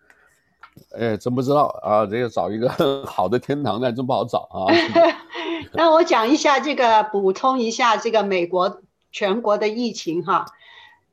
[0.97, 2.69] 哎，真不知道啊，这个找一个
[3.05, 4.71] 好的天堂，那真不好找啊。
[5.75, 8.81] 那我讲一下这个，补充一下这个美国
[9.11, 10.45] 全国的疫情哈。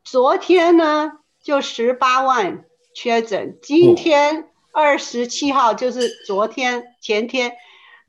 [0.05, 7.53] 昨天呢，就十八万确诊，今天二十七号就是昨天前天，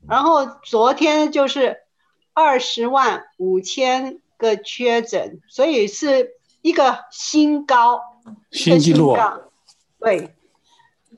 [0.08, 1.78] 然后昨天就是
[2.32, 6.30] 二十万五千个确诊，所以是
[6.62, 8.00] 一个新高，
[8.52, 9.16] 新纪录。
[9.98, 10.34] 对，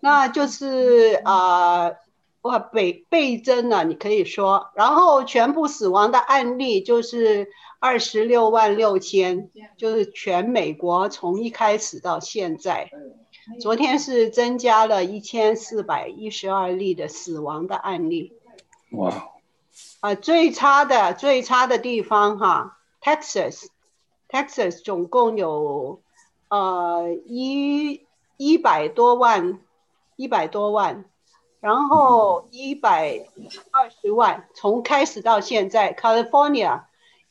[0.00, 1.96] 那就是啊、呃，
[2.42, 7.48] 哇，倍倍增了，你可以说，然后全部死亡的案例就是。
[7.78, 12.90] 二十六万六千，就是全美国从一开始到现在，
[13.60, 18.32] 昨天是增加了一千四百一十二例的死亡的案例。
[18.92, 19.28] 哇！
[20.00, 26.00] 啊，最差的最差的地方哈，Texas，Texas 总共有
[26.48, 28.06] 呃一
[28.38, 29.60] 一百多万，
[30.16, 31.04] 一百多万，
[31.60, 33.28] 然后一百
[33.70, 36.85] 二十万，从开始到现在，California。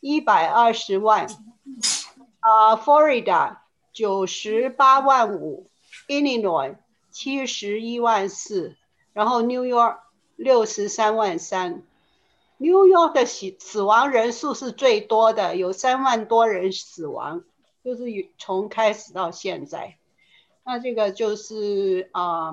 [0.05, 1.25] 一百二十万，
[2.39, 3.57] 啊、uh,，Florida
[3.91, 5.67] 九十八万五
[6.07, 6.75] ，Illinois
[7.09, 8.75] 七十一万四，
[9.13, 9.97] 然后 New York
[10.35, 11.81] 六十三万三
[12.57, 17.43] ，New York 的死死亡人数是最多的，有三万多人死亡，
[17.83, 18.03] 就是
[18.37, 19.97] 从开始到现在。
[20.63, 22.51] 那这个就是啊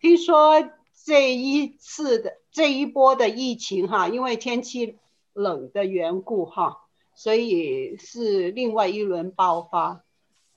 [0.00, 0.64] 听说
[1.04, 4.96] 这一次的这一波的疫情哈，因为天气。
[5.38, 6.80] 冷的缘故哈，
[7.14, 10.04] 所以是另外一轮爆发。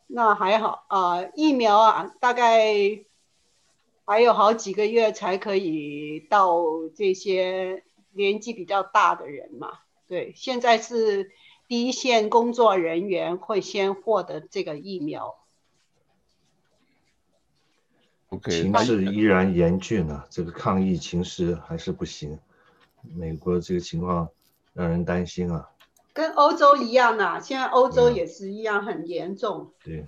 [0.08, 2.74] 那还好啊、呃，疫苗啊，大概
[4.04, 6.64] 还有好几个月才可以到
[6.96, 9.80] 这些年纪比较大的人嘛。
[10.08, 11.32] 对，现在是
[11.68, 15.38] 第一线工作人员会先获得这个疫苗。
[18.30, 22.40] Okay, 形势依然严峻啊，这个抗疫情势还是不行。
[23.02, 24.30] 美国这个情况
[24.74, 25.70] 让人担心啊。
[26.14, 29.72] 跟欧洲一样啊，现在欧洲也是一样很严重。
[29.84, 30.08] 对，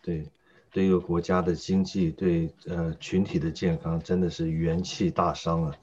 [0.00, 0.30] 对，
[0.70, 5.74] 对一个国家的经济，对呃群体的健康，真的是元气大伤啊，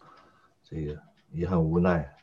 [0.63, 0.97] 这个
[1.31, 2.15] 也很无奈。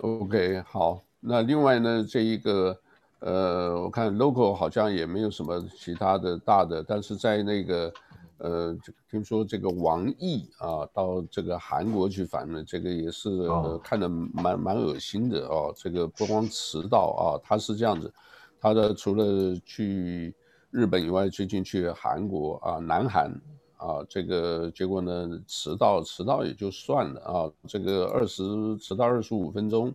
[0.00, 2.80] OK，好，那另外呢，这一个
[3.20, 7.92] 呃，我看 local 好像也没有什么其他的大的，但是在那个。
[8.38, 8.76] 呃，
[9.10, 15.72] 听说这个王毅啊，到这个韩国去访问，这个也是、呃、看着蛮蛮恶心的哦。
[15.74, 18.12] 这个不光迟到啊，他是这样子，
[18.60, 20.34] 他的除了去
[20.70, 23.30] 日本以外，最近去韩国啊，南韩
[23.78, 28.42] 啊，这个结果呢迟到，迟到也就算了啊，这个二十
[28.76, 29.94] 迟到二十五分钟，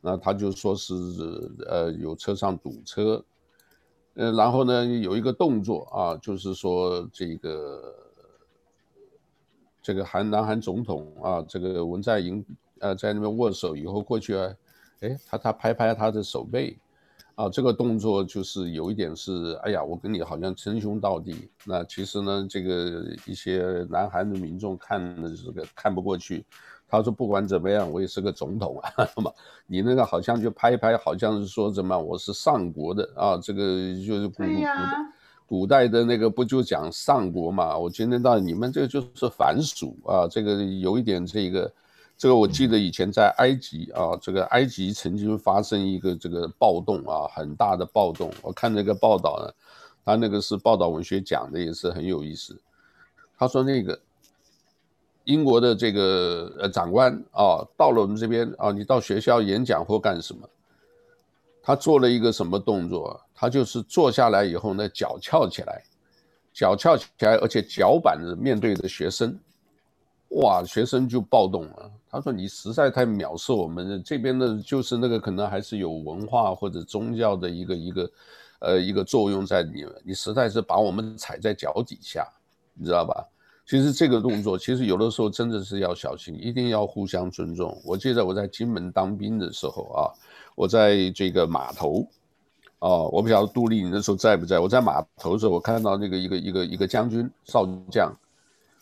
[0.00, 0.94] 那他就说是
[1.66, 3.24] 呃有车上堵车。
[4.14, 7.94] 呃，然后呢，有一个动作啊，就是说这个
[9.80, 12.44] 这个韩南韩总统啊，这个文在寅
[12.80, 14.54] 呃在那边握手以后过去啊，
[15.00, 16.76] 哎，他他拍拍他的手背，
[17.36, 21.48] 啊，这个动作就是有一点是，哎呀，我跟你好像称兄道弟。
[21.64, 26.44] 那其实呢，这个一些南韩的民众看的这个看不过去。
[26.90, 29.30] 他说：“不管怎么样，我也是个总统啊， 嘛，
[29.66, 33.62] 你那个好像就拍一拍，好像是说什么我是上国的啊，这个
[34.04, 34.50] 就是古古
[35.46, 37.78] 古代的那个不就讲上国嘛？
[37.78, 41.72] 我今天到你们这个就是凡俗啊，这个有一点这个，
[42.18, 48.32] 这个我记得以前在埃及啊，这个埃及曾经发生一个这个暴动啊，很大的暴动。
[48.42, 49.52] 我看那个报道呢，
[50.04, 52.60] 他那个是报道文学讲的，也是很有意思。
[53.38, 53.96] 他说那个。”
[55.24, 60.48] 英国的这个呃长官啊，到了我们这边啊，你到学校演讲或干什么？
[61.62, 63.20] 他做了一个什么动作？
[63.34, 65.82] 他就是坐下来以后呢，脚翘起来，
[66.52, 69.38] 脚翘起来，而且脚板子面对着学生，
[70.30, 71.90] 哇，学生就暴动了。
[72.10, 78.10] 他说：“你实在太藐视我们这边的，就是那个可能还是有文化或者宗教的一个一个
[78.58, 82.26] 呃一个作用在里面，你实在是把我们踩在脚底下，
[82.74, 83.24] 你知道吧？”
[83.70, 87.80] 其实这个动作，其实有的时候真的是要小心，一定要互相尊重。
[87.84, 90.10] 我记得我在金门当兵的时候啊，
[90.56, 92.04] 我在这个码头，
[92.80, 94.58] 啊，我不晓得杜丽你那时候在不在？
[94.58, 98.12] 我在码头的时候，我看到那个一个一个一个将军少将，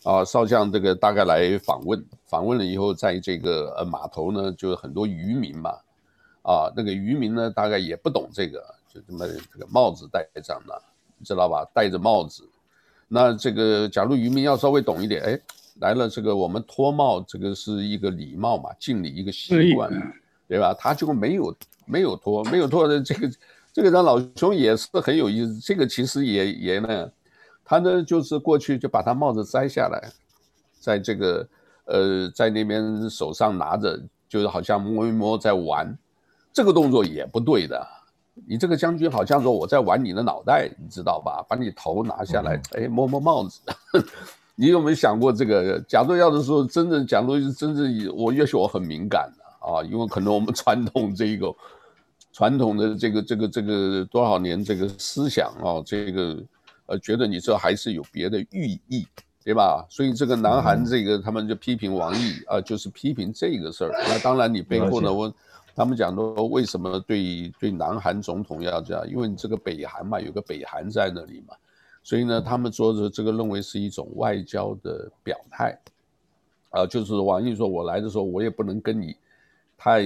[0.05, 5.69] 啊，少将这个大概来访问，访问了以后，在这个呃码头呢，就是很多渔民嘛，
[6.41, 8.59] 啊，那个渔民呢，大概也不懂这个，
[8.91, 10.81] 就这么这个帽子戴上的，
[11.19, 11.63] 你知道吧？
[11.75, 12.49] 戴着帽子。
[13.11, 15.39] 那这个，假如渔民要稍微懂一点，哎，
[15.81, 19.89] 来了，这个我们脱帽，这个是一个礼貌嘛，敬礼一个习惯，
[20.47, 20.75] 对吧？
[20.77, 23.31] 他就没有没有脱，没有脱的这个，
[23.73, 25.57] 这个让老兄也是很有意思。
[25.57, 27.11] 这个其实也也呢，
[27.65, 30.11] 他呢就是过去就把他帽子摘下来，
[30.79, 31.49] 在这个
[31.85, 35.97] 呃在那边手上拿着，就是好像摸一摸在玩，
[36.53, 37.87] 这个动作也不对的。
[38.47, 41.45] 你这个将军好像说我在玩你的脑袋，你知道吧？
[41.47, 43.61] 把你头拿下来，哎，摸摸帽子。
[44.55, 45.79] 你有没有想过这个？
[45.87, 51.53] 假如要是说真正，假如是真正，我也许我很敏感的啊，因为可能我们传统这一个
[52.33, 56.37] 传统的这个这个这个多少年这个思想啊，这个
[56.87, 59.07] 呃，觉得你这还是有别的寓意，
[59.43, 59.85] 对吧？
[59.89, 63.91] 所以这个南韩这个他们就批评王毅啊，就是批评这个事儿。
[64.07, 65.33] 那当然你背后呢，我。
[65.79, 69.09] 他们讲说，为什么对对南韩总统要这样？
[69.09, 71.55] 因为你这个北韩嘛，有个北韩在那里嘛，
[72.03, 75.79] 所以呢，他们说的这个认为是一种外交的表态，
[76.71, 79.15] 啊，就是王毅说，我来的时候，我也不能跟你
[79.77, 80.03] 太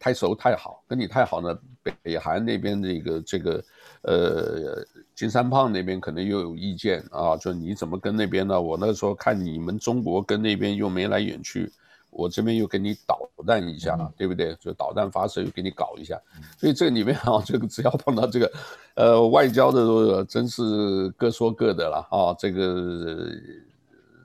[0.00, 3.64] 太熟太好，跟你太好呢，北北韩那边这个这个
[4.00, 8.60] 呃金三胖那边可能又有意见啊，就你怎么跟那边呢？
[8.60, 11.70] 我那时候看你们中国跟那边又眉来眼去。
[12.12, 14.54] 我这边又给你导弹一下，对不对？
[14.60, 16.20] 就导弹发射又给你搞一下，
[16.58, 18.52] 所以这里面啊， 这个只要碰到这个，
[18.96, 22.36] 呃，外交的真是各说各的了啊。
[22.38, 23.28] 这个，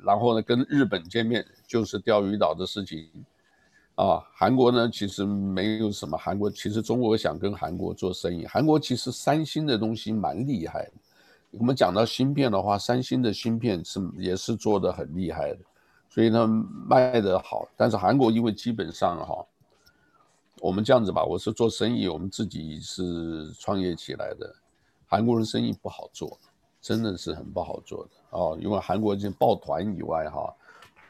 [0.03, 3.07] 然后呢，跟日本见面就是钓鱼岛的事情
[3.95, 4.21] 啊。
[4.33, 6.17] 韩国呢，其实没有什么。
[6.17, 8.45] 韩国其实中国想跟韩国做生意。
[8.45, 10.91] 韩国其实三星的东西蛮厉害的。
[11.51, 15.59] 我们讲到芯片的话，三星的芯片是也是做的很厉害的。
[16.17, 16.47] 所以呢，
[16.87, 19.45] 卖得好，但是韩国因为基本上哈，
[20.61, 24.51] 我们这样子吧，我是做生意，我们自己是创业起来的。
[25.05, 26.35] 韩国人生意不好做，
[26.81, 28.57] 真的是很不好做的哦。
[28.59, 30.51] 因为韩国这抱团以外哈，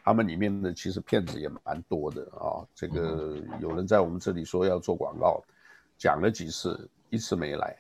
[0.04, 2.68] 他们里面的其实骗子也蛮多的啊。
[2.76, 5.42] 这个有人在我们这里说要做广告，
[5.98, 7.74] 讲了几次，一次没来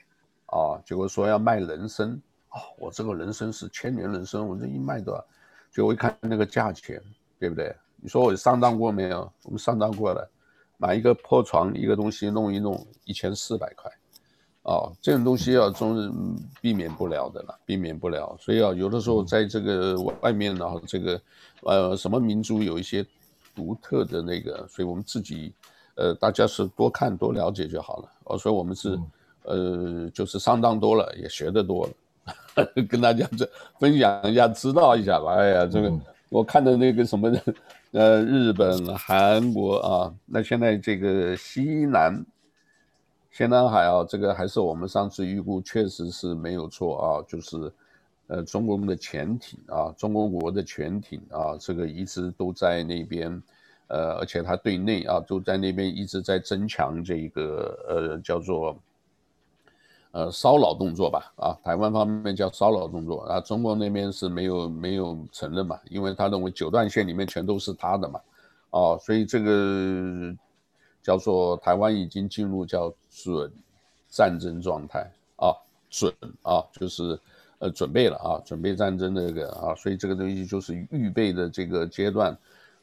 [0.45, 0.79] 啊。
[0.85, 2.09] 结果说要卖人参
[2.47, 5.25] 啊，我这个人参是千年人参，我这一卖多少？
[5.77, 6.99] 结果一看那个价钱，
[7.37, 7.71] 对不对？
[7.97, 9.31] 你说我上当过没有？
[9.43, 10.27] 我们上当过了。
[10.77, 13.91] 买一个破床，一个东西弄一弄，一千四百块，
[14.63, 16.11] 啊，这种东西啊，总是
[16.59, 18.35] 避免不了的了，避免不了。
[18.39, 21.21] 所以啊，有的时候在这个外面呢，这个
[21.61, 23.05] 呃，什么民族有一些
[23.53, 25.53] 独特的那个，所以我们自己
[25.93, 28.11] 呃，大家是多看多了解就好了。
[28.23, 28.99] 哦，所以我们是
[29.43, 31.93] 呃，就是上当多了，也学得多了，
[32.89, 35.35] 跟大家这分享一下，知道一下吧。
[35.35, 35.91] 哎呀，这个
[36.29, 37.31] 我看的那个什么。
[37.93, 42.23] 呃，日本、韩国啊，那现在这个西南、
[43.31, 47.71] 西南海啊，这个还是我们上次预估，确实是没有错啊，就是
[48.27, 53.41] 呃，中共的潜艇啊，中国国的潜艇啊，这个一直都在那边，
[53.87, 58.77] 呃，而且它对内啊，都在那边一直在增强这个呃，叫做。
[60.17, 68.19] 呃，骚扰动作吧，啊，台湾方面叫骚扰动作，啊，中国那边是没有没有承认嘛，因为他认为九段线里面全都是他的嘛，
[68.71, 70.35] 啊，所以这个
[71.03, 73.51] 叫做台湾已经进入叫准
[74.09, 75.53] 战争状态啊，
[75.87, 77.19] 准啊，就是
[77.59, 82.35] 呃准备了啊，准备战争那个啊，所以这个东西就是预备的这个阶段，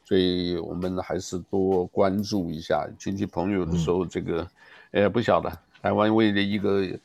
[0.05, 4.47] 所以我们还是多关注一下亲戚朋友的时候，这个，
[4.91, 6.97] 哎，不晓得台湾为了一个。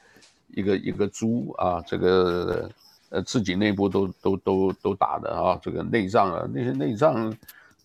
[0.54, 2.70] 一个一个猪啊，这个
[3.10, 7.34] 呃自己内部都都都都打的啊，这个内脏啊，那些内脏，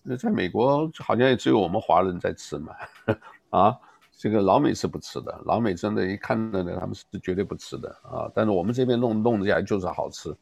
[0.02, 2.74] 那在美国好像也只有我们华人在吃嘛，
[3.50, 3.76] 啊，
[4.16, 8.30] 这个老美是不吃的，老美真的，一看到呢，他们是绝对不吃的啊。
[8.34, 10.34] 但是我们这边弄弄起来就是好吃，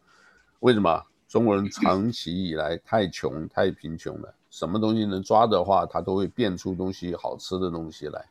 [0.60, 1.02] 为什么？
[1.26, 8.24] 中国人长期以来太穷太贫穷了，什么东西能抓的话，他都会变出东西好吃的东西来，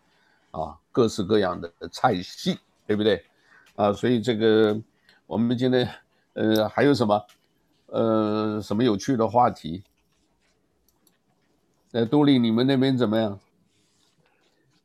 [0.52, 3.22] 啊，各式各样的菜系，对不对？
[3.76, 4.80] 啊，所以这个
[5.26, 5.90] 我们今天，
[6.34, 7.26] 呃，还有什么，
[7.88, 9.84] 呃，什么有趣的话题？
[11.92, 13.40] 呃，杜丽，你们那边怎么样？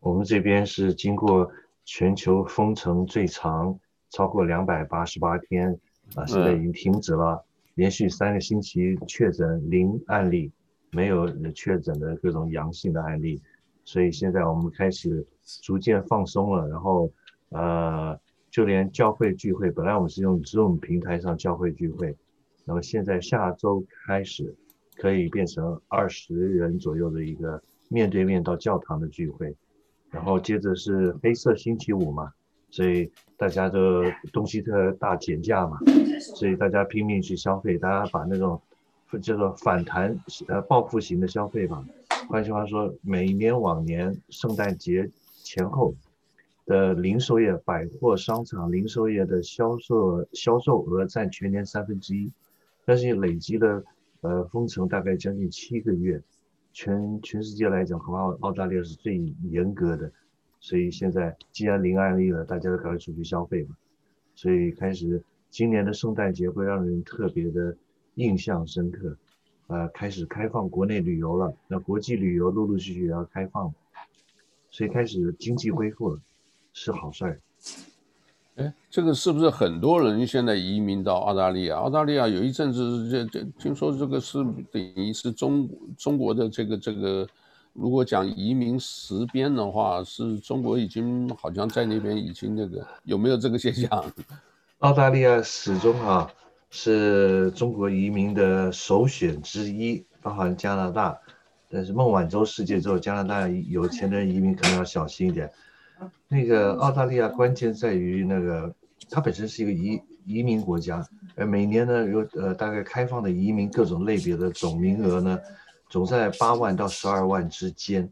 [0.01, 1.51] 我们这边是经过
[1.85, 5.79] 全球封城最长，超过两百八十八天，
[6.14, 10.51] 啊，现在已经停止了，连续三个星期确诊零案例，
[10.92, 13.42] 没有确诊的各种阳性的案例，
[13.85, 15.27] 所以现在我们开始
[15.62, 17.12] 逐渐放松了，然后，
[17.51, 18.18] 呃。
[18.59, 22.16] 就连教会聚会，本来我们是用 Zoom 平台上教会聚会，
[22.64, 24.53] 那么现在下周开始
[24.97, 29.55] 可以变成二十人左右的一个面对面到教堂的聚会，
[30.11, 32.33] 然后接着是黑色星期五嘛，
[32.68, 35.79] 所以大家都东西特大减价嘛，
[36.35, 38.61] 所以大家拼命去消费，大家把那种
[39.23, 40.18] 叫做反弹
[40.49, 41.87] 呃报复型的消费吧，
[42.29, 45.09] 换句话说，每一年往年圣诞节
[45.44, 45.94] 前后。
[46.68, 52.31] 的零售业、百货商场零售业的销售销售额占全年三分之一，
[52.85, 53.83] 但是累积的
[54.20, 56.22] 呃封城大概将近七个月，
[56.74, 60.12] 全全世界来讲，恐怕澳大利亚是最严格的，
[60.61, 63.74] 所以现在既然零案例了，大家都赶快出去消费嘛，
[64.35, 67.74] 所以开始今年的圣诞节会让人特别的
[68.16, 69.16] 印象深刻，
[69.68, 73.72] 呃，开始开放国内旅游了，那国际旅游陆陆续续也要开放，
[74.70, 76.20] 所以开始经济恢复了。
[76.81, 77.41] 是好事儿，
[78.55, 81.77] 哎，这个是不是很多人现在移民到澳大利亚？
[81.77, 84.38] 澳大利亚有一阵子这这听说这个是
[84.71, 87.27] 等于是中中国的这个这个，
[87.73, 94.05] 如果讲移民实边的话，是中国已经好像在那边已经那个有没有这个现象？
[94.79, 96.31] 澳大利亚始终啊
[96.71, 101.19] 是中国移民的首选之一，包含加拿大，
[101.69, 105.51] 但是孟晚舟事件之后，加拿大有钱的人移民可能要小心一点。
[106.28, 108.74] 那个澳大利亚关键在于那个，
[109.11, 111.03] 它本身是一个移移民国家，
[111.36, 115.40] 呃，每年呢有呃大概开放的移民各种类别的总名额呢，
[115.88, 118.11] 总在八万到十二万之间，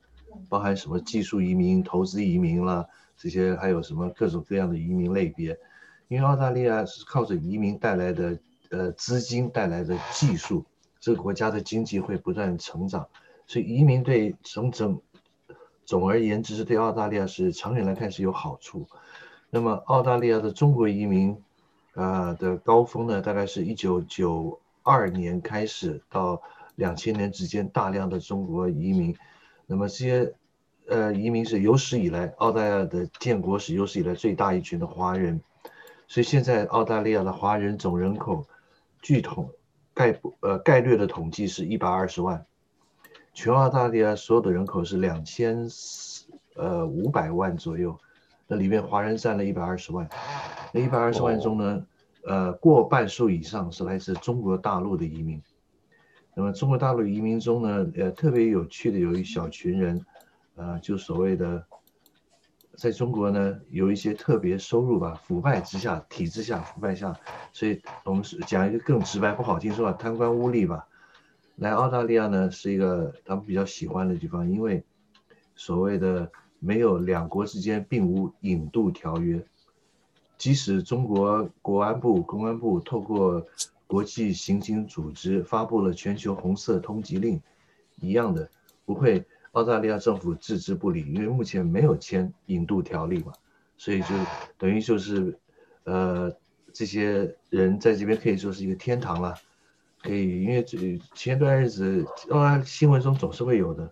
[0.48, 2.86] 包含什么技术移民、投资移民啦，
[3.18, 5.58] 这些还有什么各种各样的移民类别，
[6.08, 8.38] 因为澳大利亚是靠着移民带来的
[8.70, 10.64] 呃资金带来的技术，
[11.00, 13.06] 这个国家的经济会不断成长，
[13.46, 14.98] 所以移民对整整。
[15.86, 18.86] 总而言之是，对澳大利亚是长远来看是有好处。
[19.48, 21.30] 那么，澳大利亚的中国移民，
[21.94, 26.42] 啊、呃、的高峰呢，大概是一九九二年开始到
[26.74, 29.16] 两千年之间，大量的中国移民。
[29.66, 30.34] 那么这些
[30.88, 35.40] 呃移民是有史以来澳大利亚的建国史有史以来最大一群的华人，
[36.08, 38.44] 所以现在澳大利亚的华人总人口，
[39.00, 39.50] 据统
[39.94, 42.44] 概呃概略的统计是一百二十万，
[43.36, 45.68] 全澳大利亚所有的人口是两千
[46.54, 47.94] 呃五百万左右，
[48.46, 50.08] 那里面华人占了一百二十万，
[50.72, 51.86] 那一百二十万中呢，
[52.24, 55.40] 呃过半数以上是来自中国大陆的移民。
[56.34, 60.02] 那么中国大陆移民中呢，呃，特别有趣的有一小群人，
[60.54, 61.62] 呃，就所谓的，
[62.78, 67.14] 在中国呢，有一些特别收入吧，腐败之下，体制下，腐败下，
[67.52, 70.88] 所以我们是讲一个更直白不好听说啊，贪官污吏吧，
[71.56, 74.82] 来澳大利亚呢是一个他们比较喜欢的地方，因为
[75.54, 79.44] 所谓的没有两国之间并无引渡条约，
[80.38, 83.46] 即使中国国安部、公安部透过。
[83.88, 87.40] 国际刑警组织发布了全球红色通缉令，
[88.00, 88.50] 一样的
[88.84, 93.32] 不会，澳大利亚政府置之不理，因为目前没有签引渡条例嘛，
[93.78, 94.08] 所以就
[94.58, 95.38] 等于就是，
[95.84, 96.36] 呃，
[96.72, 99.36] 这些人在这边可以说是一个天堂了，
[100.06, 103.90] 可以，因为这前段日子啊新闻中总是会有的，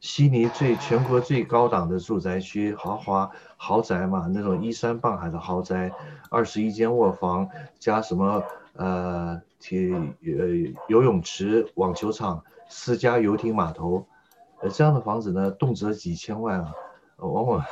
[0.00, 5.90] 悉尼最全国最高档的住宅区豪华豪宅嘛，那种依山傍海的豪宅，
[6.30, 7.48] 二十一间卧房
[7.78, 8.42] 加什么。
[8.78, 14.06] 呃，体呃游泳池、网球场、私家游艇码头，
[14.60, 16.74] 呃这样的房子呢，动辄几千万啊，
[17.16, 17.64] 往往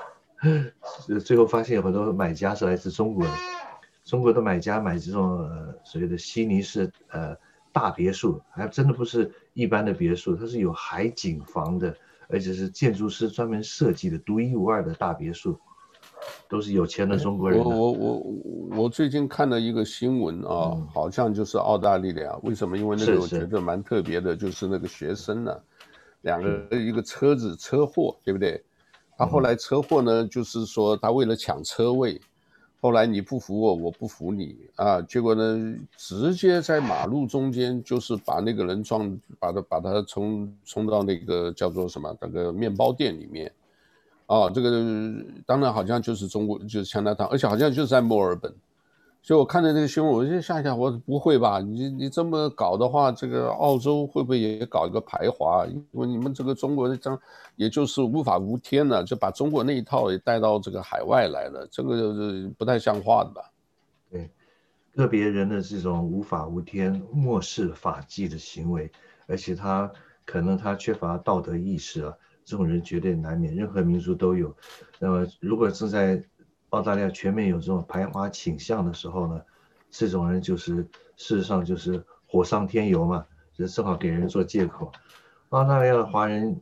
[1.22, 3.30] 最后发现有很多买家是来自中国的，
[4.02, 7.36] 中国的买家买这种呃所谓的悉尼式呃
[7.74, 11.94] 大别墅，还真的不是一般的别墅，它是有海景房的，
[12.28, 15.58] 而且是建筑师专门设计的独一无二的大别墅。
[16.48, 17.58] 都是有钱的中国人。
[17.58, 18.22] 我我我
[18.82, 22.38] 我最近看了一个新闻啊，嗯、好像就是澳大利亚。
[22.42, 22.78] 为什么？
[22.78, 25.60] 因为那个我觉得蛮特别的，就是那个学生呢、啊，
[26.22, 28.62] 两个一个车子车祸，对不对？
[29.18, 32.20] 他后来车祸呢，就是说他为了抢车位，
[32.84, 43.50] 后来你不服我，我不服你啊，结果呢，直接在马路中间就是把那个人撞，把他把他冲冲到那个叫做什么那个面包店里面。
[44.26, 44.84] 啊，这个
[45.46, 48.52] 当然好像就是中国，就是加拿大，而且好像就是在墨尔本。
[49.24, 51.58] 所以我看到这个新闻，我就吓一下，我不会吧？
[51.58, 55.64] 你你这么搞的话，这个澳洲会不会也搞一个排华？
[55.64, 57.18] 因为你们这个中国的这
[57.56, 63.50] 也就是无法无天了，就把中国那一套也带到这个海外来了，这个就是不太像话的吧？
[64.10, 64.30] 对，
[64.94, 68.92] 个别人的这种无法无天、漠视法纪的行为，
[69.26, 69.90] 而且他
[70.26, 72.12] 可能他缺乏道德意识啊。
[72.46, 74.54] 这种人绝对难免，任何民族都有。
[74.98, 76.22] 那么，如果是在
[76.74, 79.40] 澳大利亚全面有这种排华倾向的时候呢，
[79.90, 80.76] 这种人就是
[81.16, 84.90] 事实上就是火上添油嘛，就正好给人做借口。
[85.50, 86.60] 澳大利亚的华人，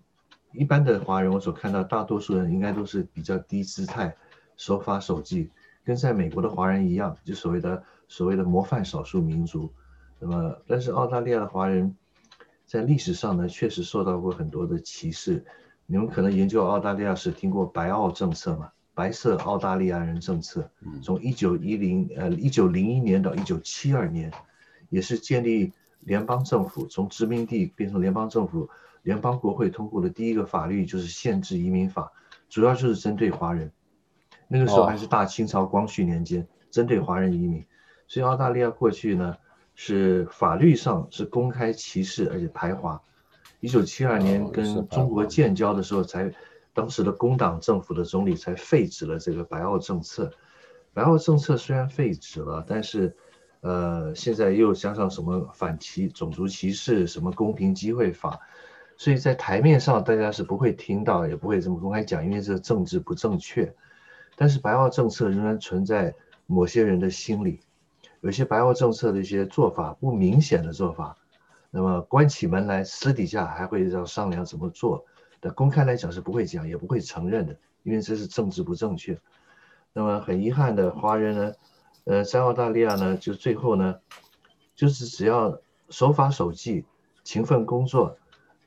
[0.52, 4.14] 一般的华人，我所看到大多数人应该都是比较低姿态、
[4.56, 5.50] 守法守纪，
[5.82, 9.72] 跟在美国的华人一样，就所谓的所谓的模范少数民族。
[10.18, 11.96] 那么，但是澳大利亚的华人，
[12.66, 15.44] 在历史上呢，确实受到过很多的歧视。
[15.86, 18.70] 你们可能研究澳大利亚时听过白澳政策嘛？
[18.94, 20.70] 白色澳大利亚人政策，
[21.02, 24.30] 从一九一零呃一九零一年到一九七二年，
[24.90, 28.68] 也是建立联邦政府从殖民地变成联邦政府，
[29.02, 32.12] 联邦国会通过的第一个法律就是限制移民法，
[32.48, 33.72] 主要就是针对华人。
[34.48, 37.64] 那个时候还是大清朝光绪年间，针对华人移民，
[38.06, 39.36] 所以澳大利亚过去呢
[39.74, 43.00] 是法律上是公开歧视而且排华。
[43.60, 46.30] 一九七二年跟中国建交的时候，才
[46.74, 50.30] 当时的工党政府的总理才废止了这个白澳政策。
[50.94, 53.16] 白澳政策虽然废止了，但是，
[53.60, 58.40] 呃，现在又加上什么反歧种族歧视、什么公平机会法，
[58.96, 63.74] 所以在台面上大家是不会听到，也不会这么公开讲，因为这政治不正确。
[64.36, 66.14] 但是白澳政策仍然存在
[66.46, 67.60] 某些人的心里，
[68.20, 71.16] 有些白澳政策的一些做法不明显的做法。
[71.70, 75.06] 那么关起门来，私底下还会要商量怎么做，
[75.42, 79.18] 但公开来讲是不会讲，也不会承认的，因为这是政治不正确。
[79.92, 81.54] 那么很遗憾的，华人呢，
[82.04, 83.96] 呃，在澳大利亚呢，就最后呢，
[84.76, 85.58] 就是只要
[85.90, 86.84] 守法守纪、
[87.24, 88.16] 勤奋工作，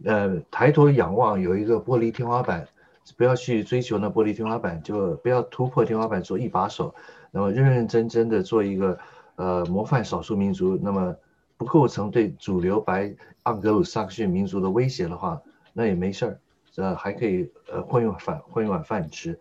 [0.04, 2.68] 呃，抬头仰望有一个玻璃天花板，
[3.16, 6.94] 不要去追求那玻璃天花板，就不要突破天花板做一把手，
[7.32, 9.00] 那么认认真真的做一个
[9.38, 11.16] 呃模范少数民族，那么。
[11.58, 13.16] 不构成对主流白
[13.46, 16.40] 盎格鲁撒克逊民族的威胁的话，那也没事儿，
[16.76, 19.40] 这还可以呃混一碗饭混一碗饭吃。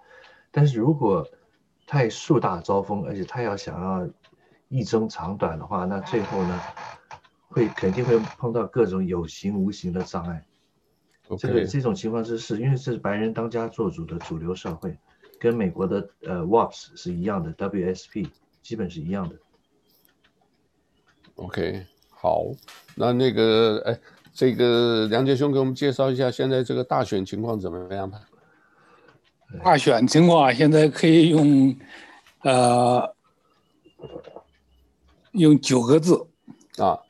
[0.53, 1.29] 但是如果
[1.85, 4.09] 太树大招风，而且他要想要
[4.69, 6.61] 一争长短的话，那最后呢，
[7.49, 10.47] 会肯定会碰到各种有形无形的障碍。
[11.27, 11.39] Okay.
[11.39, 14.97] 这个这种情况之是，因为这是白人当家做主的主流社会，
[15.41, 18.29] 跟美国的呃 WASP 是一样的，WSP
[18.63, 19.35] 基本是一样的。
[21.35, 22.45] OK，好，
[22.95, 23.99] 那那个哎，
[24.35, 28.21] 这个梁杰兄给我们介绍一下现在这个大选情况怎么样吧？
[29.63, 31.77] 大选情况现在可以用
[32.43, 33.15] 呃
[35.33, 36.27] 用九个字
[36.77, 37.01] 啊，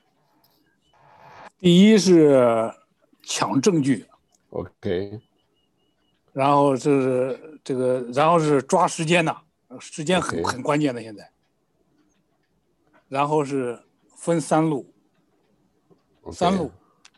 [1.58, 2.72] 第一是。
[3.26, 4.06] 抢证据
[4.50, 5.18] ，OK，
[6.34, 9.34] 然后是这个，然后是抓时间呐，
[9.80, 11.30] 时间很.很关键的现在。
[13.08, 13.82] 然后是
[14.14, 14.92] 分三路.
[16.30, 16.70] 三路，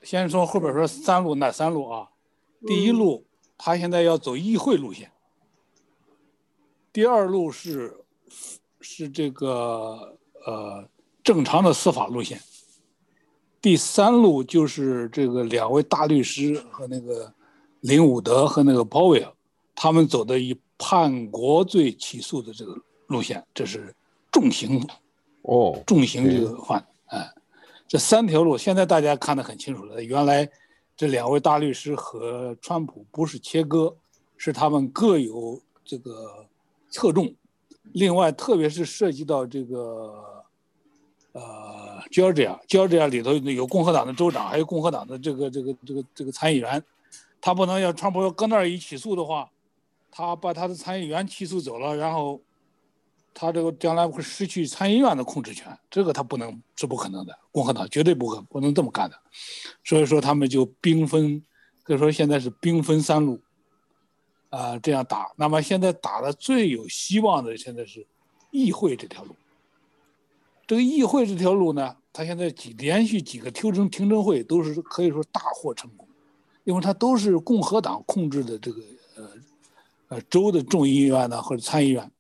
[0.06, 2.08] 先说后边说三路哪三路啊？
[2.64, 3.26] 第一路
[3.58, 5.10] 他现在要走议会路线，
[6.92, 8.04] 第二路是
[8.80, 10.88] 是这个呃
[11.24, 12.40] 正常的司法路线。
[13.60, 17.34] 第三路就是这个两位大律师和那个
[17.80, 19.32] 林伍德和那个鲍威尔，
[19.74, 23.92] 他们走的以叛国罪起诉的这个路线，这是
[24.30, 24.86] 重刑
[25.42, 27.28] 哦，重刑这个犯，哎，
[27.88, 30.02] 这三条路现在大家看得很清楚了。
[30.02, 30.48] 原来
[30.96, 33.94] 这两位大律师和川普不是切割，
[34.36, 36.46] 是他们各有这个
[36.90, 37.34] 侧重。
[37.92, 40.44] 另外，特别是涉及到这个
[41.32, 41.84] 呃。
[42.12, 46.80] Georgia，Georgia 里头有共和党的州长，还有共和党的这个这个这个这个参议员，
[47.40, 49.50] 他不能要川普要搁那儿一起诉的话，
[50.08, 52.40] 他把他的参议员起诉走了，然后
[53.38, 59.16] 他这个将来会失去参议院的控制权，这个他不能是不可能的，共和党绝对不可不能这么干的，
[59.84, 61.44] 所以说他们就兵分，
[61.82, 63.38] 可以说现在是兵分三路，
[64.48, 68.06] 啊、这样打，那么现在打的最有希望的现在是
[68.50, 69.36] 议会这条路。
[70.66, 76.08] 这个议会这条路呢，他现在几连续几个听证听证会都是可以说大获成功，
[76.64, 78.82] 因为他都是共和党控制的这个
[79.16, 79.28] 呃
[80.08, 82.10] 呃州的众议院呢或者参议院，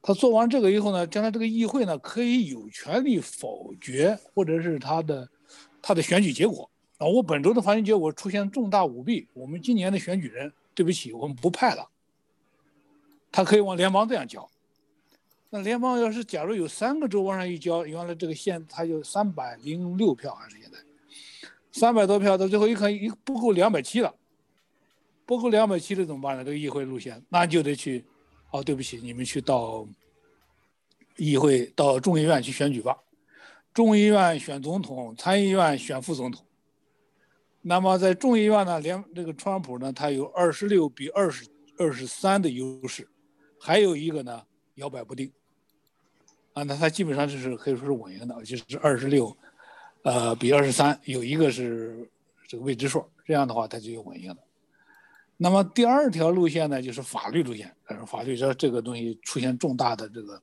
[0.00, 5.28] 他做完这个以后呢，将来这个议会呢可以有权利否决或者是他的
[5.82, 11.88] 他的选举结果啊，我本周的选举结果出现重大舞弊，我们今年的选举人对不起，我们不派了，
[13.30, 14.48] 他可以往联邦这样交。
[15.50, 20.78] 那联邦要是假如有三个州往上一交，原来这个县它就三百零六票还是现在
[21.72, 24.14] 三百多票，到最后一看一不够两百七了，
[25.24, 26.44] 不够两百七了怎么办呢？
[26.44, 28.04] 这个议会路线那就得去，
[28.50, 29.86] 哦，对不起，你们去到
[31.16, 32.96] 议会到众议院去选举吧，
[33.74, 36.44] 众议院选总统，参议院选副总统。
[37.60, 41.46] 那么在众议院呢，连这个川普呢，他有二十六比二十
[41.76, 43.06] 二十三的优势，
[43.60, 44.42] 还有一个呢
[44.76, 45.30] 摇摆不定。
[46.54, 49.36] 啊，那他基本上就是可以说是稳赢的，就是二十六，
[50.02, 52.10] 呃，比二十三，有一个是
[52.48, 54.38] 这个未知数，这样的话他就有稳赢的。
[55.38, 57.74] 那么第二条路线呢，就是法律路线，
[58.06, 60.38] 法律说这个东西出现重大的这个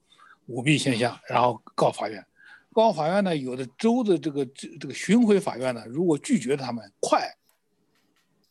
[0.48, 2.26] 舞弊现象，然后告法院，
[2.74, 7.30] 告法院呢，有的州的这个这这个巡回法院呢，如果拒绝他们，快，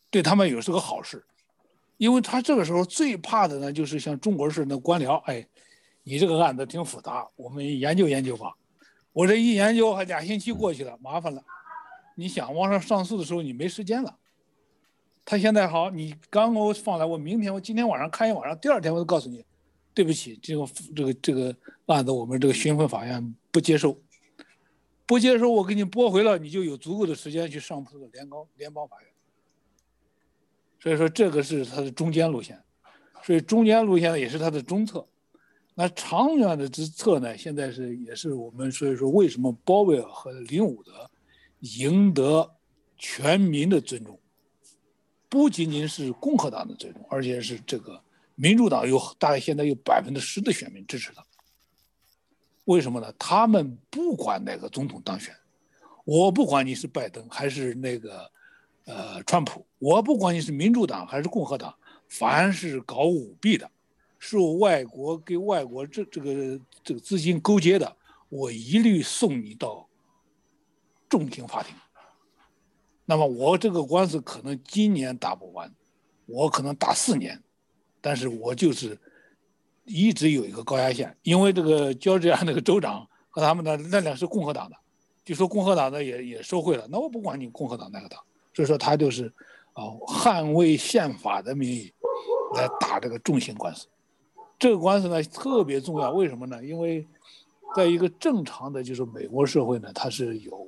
[0.09, 1.25] 对他们也是个好事，
[1.97, 5.45] 因为他这个时候最怕的呢，就是像中国式的官僚，哎。
[6.07, 8.53] 你这个案子挺复杂，我们研究研究吧。
[9.11, 11.43] 我这一研究，还俩星期过去了，麻烦了。
[12.13, 14.15] 你想往上上诉的时候，你没时间了。
[15.25, 19.43] 他现在好，你刚给我放来，我明天我今天晚上看一晚上，第二天我就告诉你，
[19.91, 21.55] 对不起，这个这个这个
[21.87, 23.99] 案子我们这个巡回法院不接受，
[25.07, 29.09] 不接受我给你驳回了，你就有足够的时间去上诉联高联邦法院。
[30.79, 32.61] 所以说这个是他的中间路线，
[33.23, 35.07] 所以中间路线也是他的中策。
[35.73, 37.35] 那长远的之策呢？
[37.35, 41.09] 现在是也是我们所以说，为什么鲍威尔和林伍德
[41.59, 42.55] 赢得
[42.95, 44.17] 全民的尊重，
[45.35, 48.01] 不仅仅是共和党的这种，而且是这个
[48.35, 51.21] 民主党有大概现在有百分之十的选民支持他。
[52.63, 53.13] 为什么呢？
[53.19, 55.35] 他们不管哪个总统当选，
[56.05, 58.31] 我不管你是拜登还是那个
[58.85, 61.75] 呃川普，我不管你是民主党还是共和党，
[62.07, 63.69] 凡是搞舞弊的。
[64.17, 67.93] 受外国跟外国这这个这个资金勾结的，
[68.29, 69.85] 我一律送你到
[71.09, 71.75] 重刑法庭。
[73.05, 75.71] 那么我这个官司可能今年打不完，
[76.25, 77.41] 我可能打四年，
[78.01, 78.99] 但是我就是
[79.83, 84.75] 一直有一个高压线，因为这个乔治亚那个州长和他们的那俩是共和党的，
[85.23, 88.19] 就说共和党的也也受贿了，那我不管你共和党哪个党，
[88.53, 89.31] 所以说他就是
[89.73, 91.93] 啊捍卫宪法的名义
[92.55, 93.87] 来打这个重刑官司。
[94.57, 96.63] 这个官司呢特别重要，为什么呢？
[96.63, 97.05] 因为，
[97.75, 100.65] 在一个正常的就是美国社会呢，它是有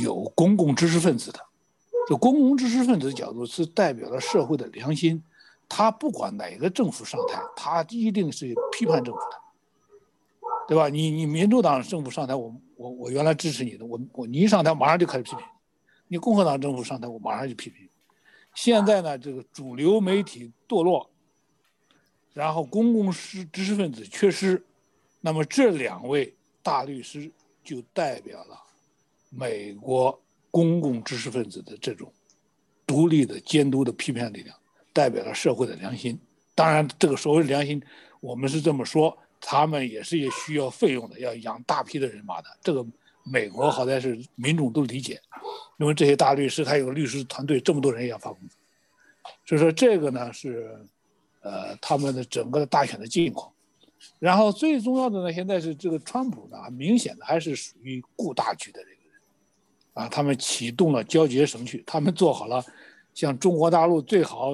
[0.00, 1.40] 有公共知识分子的，
[2.08, 5.22] 就公共知识分子的角度是代表了社会的良心，
[5.68, 9.36] 他不管哪个政府上台，他一定是批判政府的，
[10.68, 10.88] 对吧？
[10.88, 15.44] 你你民主党政府上台，我我我原来支持你的，我我你一上台马上就开始批评，
[16.08, 17.88] 你共和党政府上台，我马上就批评。
[18.54, 21.10] 现在呢，这个主流媒体堕落，
[22.32, 24.64] 然后公共知知识分子缺失，
[25.20, 27.30] 那么这两位大律师
[27.62, 28.58] 就代表了
[29.30, 30.20] 美国。
[30.48, 32.10] 公共知识分子的这种
[32.86, 34.56] 独立的监督的批判力量，
[34.90, 36.18] 代表了社会的良心。
[36.54, 37.82] 当然，这个所谓良心，
[38.20, 42.48] 我们是这么说，他们也是也需要费用的，要养大批的人马的。
[42.62, 42.82] 这个
[43.22, 45.20] 美国好歹是民众都理解，
[45.78, 48.56] 因为这些大律师他有律师团队，这么多人也要发工资。
[49.44, 50.74] 所以说，这个呢是，
[51.42, 53.52] 呃，他们的整个的大选的境况。
[54.18, 58.95] 然后最重要的呢，现在是这个川普呢，明显的还是属于顾大局的人。
[59.96, 62.62] 啊，他们启动了交接程序，他们做好了，
[63.14, 64.52] 像中国大陆最好，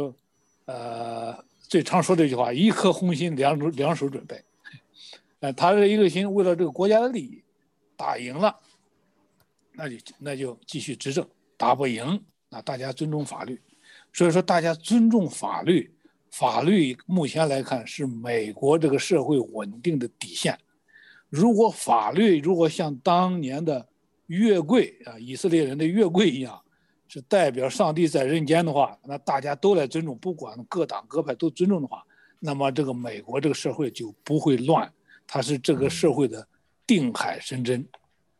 [0.66, 4.40] 呃，最常说这句话：一颗红心，两手两手准备。
[5.40, 7.42] 呃，他这一个心，为了这个国家的利益，
[7.96, 8.56] 打赢了，
[9.72, 11.24] 那就那就继续执政；
[11.56, 13.60] 打不赢，那大家尊重法律。
[14.12, 15.92] 所以说，大家尊重法律，
[16.30, 20.56] 法律目前来看是美国这个社会稳定的底线。
[21.28, 23.88] 如果法律如果像当年的，
[24.32, 26.58] 月桂啊，以色列人的月桂一样，
[27.06, 32.02] 是代表上帝在人间的话，那大家都来尊重，不管各党各派都尊重的话，
[32.38, 34.90] 那么这个美国这个社会就不会乱，
[35.26, 36.46] 它是这个社会的
[36.86, 37.86] 定海神针。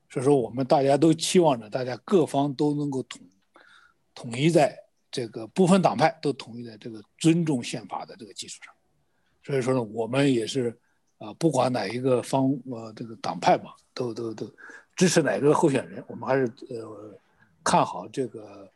[0.09, 3.21] 所以说，我们大家都期望着大家各方都能够统
[4.15, 4.77] 统一在
[5.11, 8.73] 这个不分党派都统一在这个尊重宪法的这个基础上。
[9.45, 10.79] 所以说呢，我们也是
[11.19, 14.51] 啊，不管哪一个方呃这个党派嘛，都都都。
[15.03, 16.05] 支持哪个候选人？
[16.07, 17.13] 我们还是呃
[17.65, 18.71] 看好这个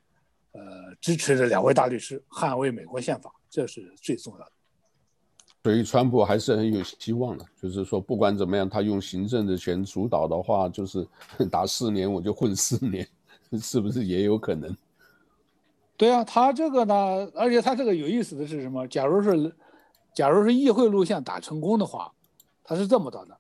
[0.51, 0.61] 呃
[1.01, 4.51] 支持这两位大律师捍卫美国宪法，这是最重要的。
[5.63, 11.07] 所以川普还是很有希望的，就是说不管怎么样，他用行政的权主导的话，就是
[11.49, 13.07] 打四年我就混四年，
[13.63, 14.77] 是不是也有可能？
[15.97, 18.85] 对啊，他这个呢，而且他这个有意思的是什么？
[18.89, 19.55] 假如是
[20.13, 22.13] 假如是议会路线打成功的话，
[22.65, 23.39] 他是这么打的，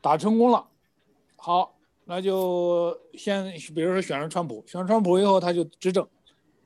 [0.00, 0.66] 打成功了。
[1.42, 1.74] 好，
[2.04, 6.06] 那就先比如说选上川普，选上川普以后他就执政，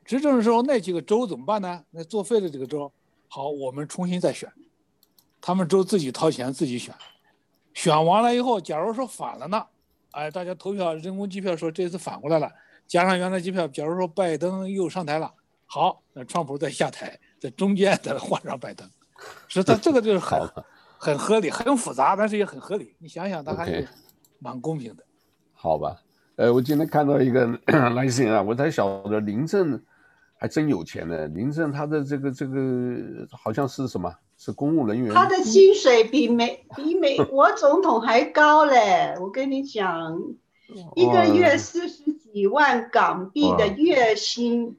[0.05, 1.85] 执政的时候那几个州怎么办呢？
[1.91, 2.91] 那作废的几个州，
[3.29, 4.53] 好，我们重新再选，
[5.41, 6.93] 他们州自己掏钱自己选，
[7.73, 9.65] 选完了以后，假如说反了呢，
[10.11, 12.51] 哎，大家投票人工计票说这次反过来了，
[12.89, 15.33] 加上原来计票，假如说拜登又上台了，
[15.67, 18.91] 好，那川普再下台，在中间再换上拜登，
[19.49, 20.41] 所以他这个就是很
[20.99, 22.97] 很合理，很复杂，但是也很合理。
[22.99, 23.89] 你想想，他还是。
[24.45, 25.03] 蛮公平的，
[25.55, 25.97] 好吧？
[26.37, 27.47] 呃，我今天看到一个
[27.97, 29.83] 来信啊，我才晓得林正
[30.37, 31.27] 还真有钱呢。
[31.29, 34.15] 林正他的这个这个好像是什么？
[34.37, 35.15] 是公务人员？
[35.15, 39.17] 他的薪水比美比美 国总统还高嘞！
[39.19, 40.21] 我跟你讲，
[40.95, 44.77] 一个月四十几万港币的月薪。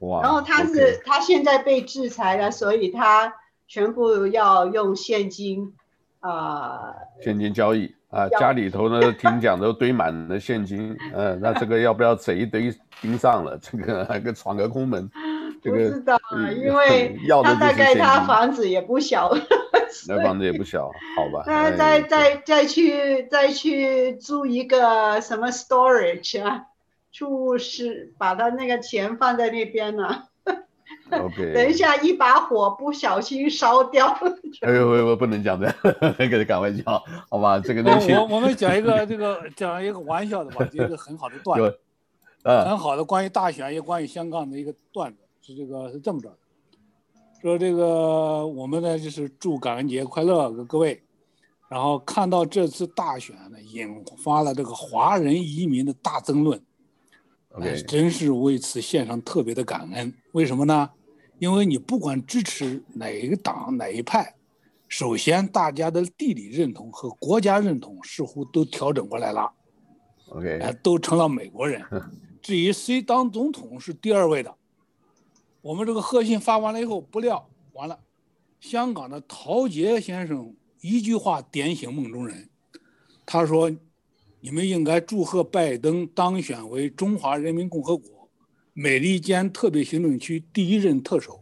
[0.00, 0.20] 哇！
[0.20, 1.02] 然后他是、okay.
[1.06, 3.32] 他现在被制裁了，所以他
[3.66, 5.72] 全部要用现金。
[6.22, 13.58] 啊，现金交易啊，家里头呢，听讲都堆满了现金，嗯、呃，那这个要不要贼一堆盯上了？
[13.60, 15.10] 这个还个闯个空门，
[15.60, 19.32] 这个不知道啊，因为 他大概他房子也不小，
[20.06, 21.42] 那房子也不小，好吧？
[21.46, 26.66] 那再再再去再去租一个什么 storage 啊，
[27.10, 30.24] 就是把他那个钱放在那边呢、啊。
[31.10, 34.06] OK，等一下，一把火不小心烧掉。
[34.62, 35.74] 哎呦，我我不能讲的，
[36.16, 37.60] 给他开玩笑，好吧？
[37.60, 41.78] 这个东西，我我们讲一个这个讲一个玩笑的吧，一个很好的段子，
[42.44, 46.36] 嗯，很好的关于大选也关于香港的一个段子，是这个是这么着的，
[47.42, 51.02] 说这个我们呢就是祝感恩节快乐，各各位，
[51.68, 56.58] 然后看到这次大选呢引发了这个华人移民的大争论。
[57.54, 57.84] Okay.
[57.84, 60.14] 真是为此献上特别的感恩。
[60.32, 60.90] 为什么呢？
[61.38, 64.34] 因为你不管支持哪一个党哪一派，
[64.88, 69.52] 首先大家的地理认同和国家认同似乎都调整过来了。
[70.28, 71.84] OK，都成了美国人。
[72.40, 74.54] 至于谁当总统是第二位的。
[75.60, 78.00] 我们这个贺信发完了以后，不料完了，
[78.60, 82.48] 香港的陶杰先生一句话点醒梦中人，
[83.26, 83.70] 他说。
[84.44, 88.28] 你们应该祝贺拜登当选为中华人民共和国
[88.72, 91.40] 美利坚特别行政区第一任特首。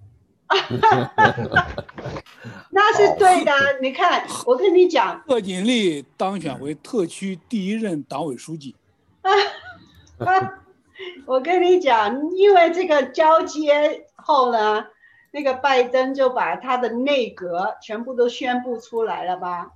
[2.70, 8.76] 那是对的，你看，我跟你讲，贺锦丽当选为特区第一任党委书记。
[11.24, 14.84] 我跟你讲，因为这个交接后呢，
[15.32, 19.70] 那个拜登就把他的内阁全部都宣布出来了吧，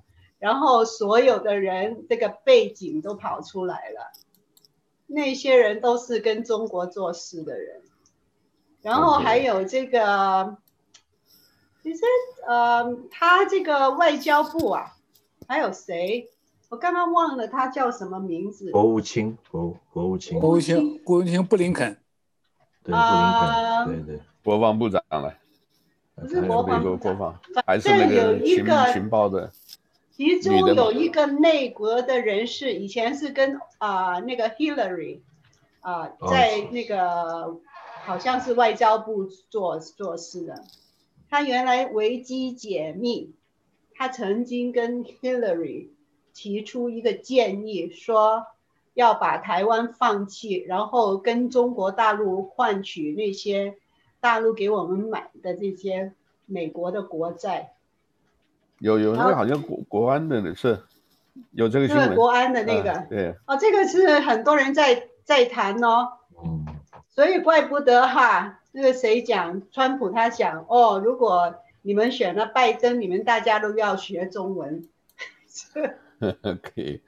[0.45, 4.12] 然后所有的人这个背景都跑出来了，
[5.07, 7.80] 那些人都是跟中国做事的人，
[8.82, 10.57] 然后还有这个，Okay.
[11.82, 12.03] 其实
[12.47, 14.95] 呃，他这个外交部啊，
[15.49, 16.28] 还有谁？
[16.68, 18.70] 我刚刚忘了他叫什么名字。
[18.70, 21.97] 国务卿，国国务卿，国务卿，国务卿布林肯。
[22.82, 25.32] 对，布林肯，呃、对对，国防部长了。
[26.16, 29.51] 不是国防国防，还是那个情情报的。
[30.16, 35.20] 其中有一个内阁的人士，以前是跟啊、呃、那个 Hillary
[35.80, 37.60] 啊、呃，在那个、哦、
[38.04, 40.64] 好像是外交部做做事的。
[41.28, 43.34] 他原来维基解密，
[43.94, 45.88] 他曾经跟 Hillary。
[46.36, 48.44] 提出一个建议，说
[48.92, 53.76] 要把台湾放弃，然后跟中国大陆换取那些
[54.18, 56.12] 大陆给我们买的这些
[56.46, 57.73] 美国的国债。
[58.85, 60.78] 有有那个好像国国安的是，
[61.53, 62.14] 有这个新闻。
[62.14, 63.35] 国安的那个，啊、对。
[63.47, 66.07] 哦，这个是很多人在在谈哦。
[66.45, 66.66] 嗯。
[67.09, 74.87] 所以怪不得哈，那个谁讲，川普他讲哦，如果你们选了拜登，你们大家都要学中文。
[76.20, 77.01] 可以，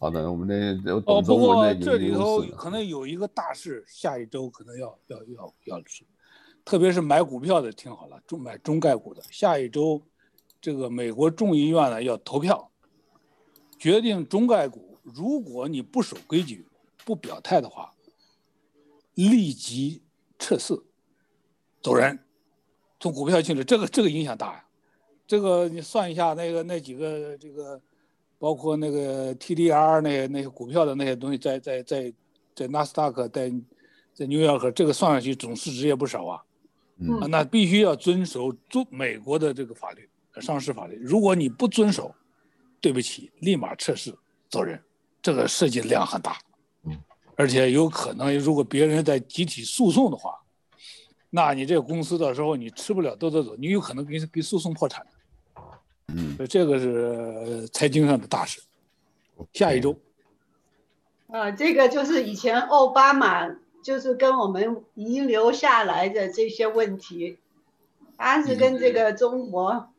[0.00, 6.04] 好的，我们的哦，不过这里头可能有一个大事，下一周可能要要要要去，
[6.64, 10.02] 特别是买股票的听好了，中买中概股的，下一周
[10.60, 12.70] 这个美国众议院呢要投票，
[13.78, 16.66] 决定中概股，如果你不守规矩，
[17.04, 17.92] 不表态的话，
[19.14, 20.02] 立即
[20.38, 20.74] 撤市，
[21.82, 22.18] 走人，
[22.98, 24.64] 从股票进来，这个这个影响大呀，
[25.26, 27.80] 这个你算一下那个那几个这个。
[28.40, 32.14] 包括那个 TDR 那些那些股票的那些东西在，在在在
[32.54, 33.52] 在纳斯达克，在
[34.14, 36.42] 在纽约和这个算上去总市值也不少啊。
[36.96, 40.08] 嗯，那必须要遵守中美国的这个法律，
[40.38, 40.96] 上市法律。
[41.02, 42.14] 如果你不遵守，
[42.80, 44.14] 对不起，立马撤市
[44.50, 44.78] 走人。
[45.22, 46.38] 这个涉及量很大，
[46.84, 46.98] 嗯，
[47.36, 50.34] 而且有可能如果别人在集体诉讼的话，
[51.28, 55.06] 那你这个公司到时候你吃不了兜着走，你有可能给给诉讼破产。
[56.08, 58.62] 嗯，这个是财经上的大事。
[59.52, 59.94] 下一周，
[61.28, 63.46] 啊，这个就是以前奥巴马
[63.82, 67.38] 就是跟我们遗留下来的这些问题，
[68.16, 69.90] 他是跟这个中国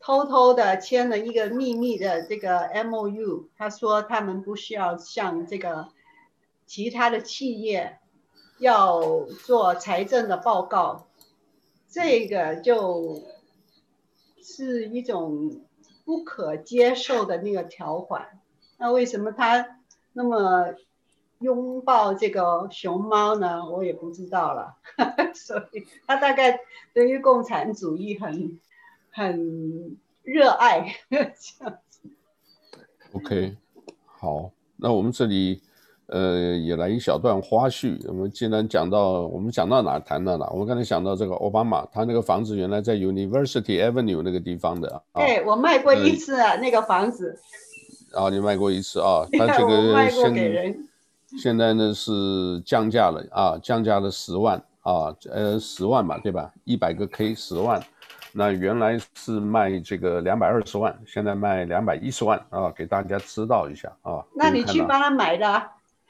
[0.00, 5.88] 偷偷的签了一个秘密的这个 MOU，他说他们不需要向这个
[6.66, 7.98] 其他的企业
[8.58, 11.06] 要做财政的报告，
[11.88, 13.22] 这个就。
[14.48, 15.60] 是一种
[16.04, 18.38] 不可接受的那个条款，
[18.78, 19.80] 那为什么他
[20.12, 20.74] 那么
[21.40, 23.68] 拥抱这个熊猫呢？
[23.68, 24.76] 我也不知道了。
[25.34, 26.60] 所以他大概
[26.94, 28.60] 对于共产主义很
[29.16, 32.00] 很热爱这样子。
[33.12, 33.56] OK，
[34.04, 35.62] 好，那我们这里。
[36.08, 37.98] 呃，也来一小段花絮。
[38.06, 40.46] 我们既然讲到，我们讲到哪谈到哪。
[40.50, 45.02] 我们刚才讲到这个奥巴马，他那个房子原来在 University Avenue 那个地方的。
[45.14, 47.36] 对，我卖过一次啊，那个房子。
[48.12, 49.26] 啊，你卖过一次啊？
[49.36, 50.86] 他这个现
[51.36, 56.54] 现在呢是降价了啊，降价了十万啊，呃，十万吧，对吧？
[56.62, 57.84] 一百个 K 十万，
[58.32, 64.24] 那原来是卖这个两百二十万，现在卖两百一十万啊，给大家知道一下啊。
[64.34, 65.46] 那你去帮他买的？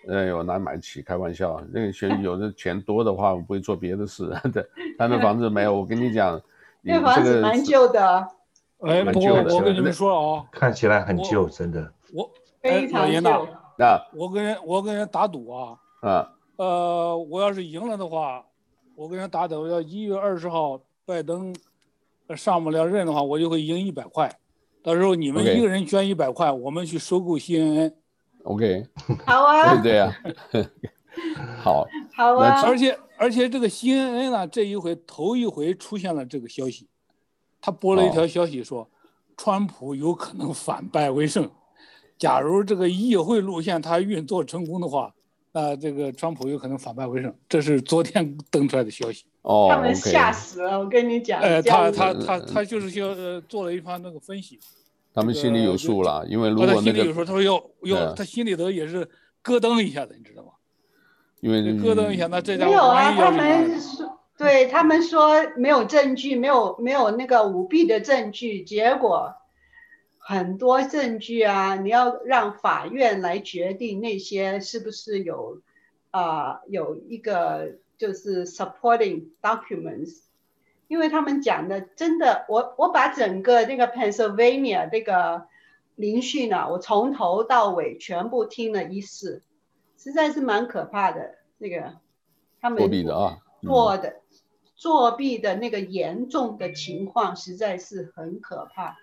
[0.08, 1.02] 哎，我哪买得起？
[1.02, 4.32] 开玩笑，那个钱 有的钱多的话，我不会做别的事。
[4.52, 4.64] 对，
[4.98, 6.40] 他那房子没有，我跟你讲，
[6.82, 8.28] 那房子蛮旧的。
[8.80, 11.92] 哎，不过我跟你们说啊，看起来很旧，真的。
[12.12, 13.48] 我非常旧。
[13.78, 18.44] 那我跟人我跟人打赌啊，啊，呃，我要是赢了的话，
[18.94, 21.54] 我跟人打赌，要一月二十号拜登
[22.34, 24.34] 上不了任的话，我就会赢一百块。
[24.82, 27.92] 到时候你们一个人捐一百块，我们去收购 CNN。
[28.44, 28.86] OK，
[29.26, 30.16] 好啊，对对啊，
[31.60, 36.88] 好，好啊，而且而且这个 CNN 呢，这一回头一回出现了这个消息，
[37.60, 38.88] 他播了一条消息说，
[39.36, 41.50] 川普有可能反败为胜，
[42.16, 45.12] 假如这个议会路线他运作成功的话，
[45.50, 49.24] 那这个川普有可能反败为胜，这是昨天 登出来的消息。
[49.46, 51.40] 哦，他们吓死了，我跟你讲。
[51.40, 54.58] 呃，他他他他就是说呃做了一番那个分析。
[55.14, 59.08] 他们心里有数了，因为如果那个，他心里有时候他说要要，他心里头也是
[59.42, 60.50] 咯噔一下子，你知道吗？
[61.40, 69.32] 因为咯噔一下，那这家没有啊，他们说，对他们说没有证据，没有没有那个舞弊的证据，结果
[70.18, 75.62] 很多证据啊，你要让法院来决定那些是不是有
[76.10, 80.20] 啊、呃、有一个就是 supporting documents，
[80.88, 85.46] 因为他们讲的真的，我我把整个那个 Pennsylvania 这个
[85.94, 89.42] 聆讯呢，我从头到尾全部听了一次，
[89.96, 91.36] 实在是蛮可怕的。
[91.58, 91.94] 那个
[92.60, 94.20] 他们作弊的啊，做的
[94.74, 98.98] 作弊的那个严重的情况实在是很可怕。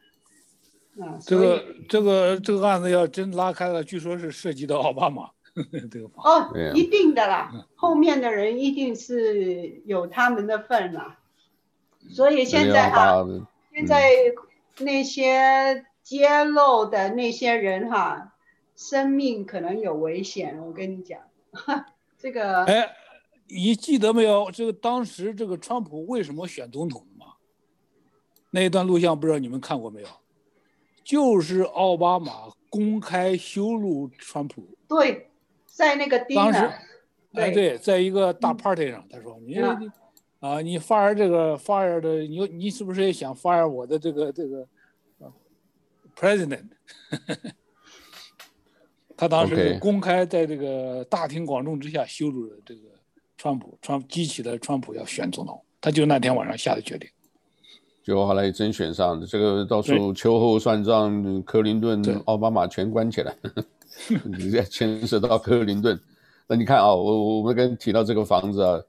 [0.96, 5.32] 嗯，这个这个这个案子要真拉开了，据说是涉及到奥巴马。
[5.92, 11.20] 这个哦，一定的啦，后面的人一定是有他们的份了。
[12.10, 13.24] 所以现在哈，
[13.74, 14.10] 现在
[14.80, 18.34] 那些揭露的那些人哈，
[18.76, 20.60] 生命可能有危险。
[20.66, 21.20] 我跟你讲，
[22.18, 22.90] 这个哎，
[23.48, 24.50] 你记得没有？
[24.52, 27.28] 这个当时这个川普为什么选总统吗？
[28.50, 30.08] 那一段录像不知道你们看过没有？
[31.04, 34.76] 就是奥巴马公开羞辱川普。
[34.88, 35.30] 对。
[35.74, 36.60] 在那个地当时，
[37.34, 39.80] 哎对，在一个大 party 上，他说你啊，
[40.40, 44.68] 啊你 fire 这个 fire 的，你你是不是也想 fire 我的这个这个
[46.16, 46.68] ，president？
[49.18, 52.82] 他当时就公开在这个大庭广众之下羞辱了这个
[53.36, 57.10] 川普，川激起了川普要选总统，他就那天晚上下的决定。
[58.04, 63.36] 结果后来真选上，这个到时候秋后算账，克林顿、奥巴马全关起来。
[64.26, 66.00] 你这牵涉到克林顿，
[66.48, 68.82] 那你看啊，我我们刚提到这个房子啊，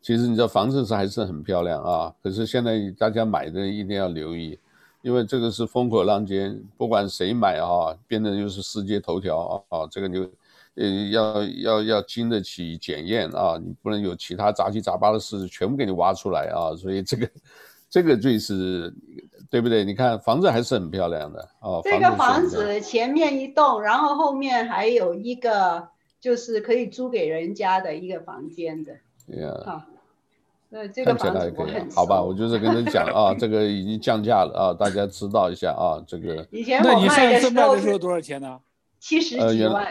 [0.00, 4.58] 其实你知道房子是还是很漂亮啊，可是现在大家买的一定要留意，
[5.02, 10.22] 因为这个是风口浪尖，不管谁买啊，变得就是世界头条啊，啊，这个就
[10.76, 17.30] 呃要要要经得起检验啊，你不能有其他杂七杂八的事全部给你挖出来啊，所以这个
[17.90, 18.94] 这个最是。
[19.52, 19.84] 对不对？
[19.84, 21.82] 你看房子还是很漂亮的哦。
[21.84, 28.94] 这个房子前面一栋，然后后面还有一个，就是可以租给人家的一个房间的。
[29.26, 29.52] 对呀。
[29.66, 29.82] 好，
[30.70, 36.46] 那这个房子我很好吧，我就是跟你讲 啊，这个已经降价了啊，大家知道一下啊，这个。
[36.50, 37.38] 以前我卖的
[37.78, 38.58] 时候多少钱呢？
[38.98, 39.86] 七十几万，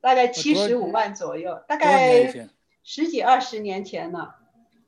[0.00, 2.32] 大概七十五万左右，大概
[2.82, 4.36] 十几二十年前了。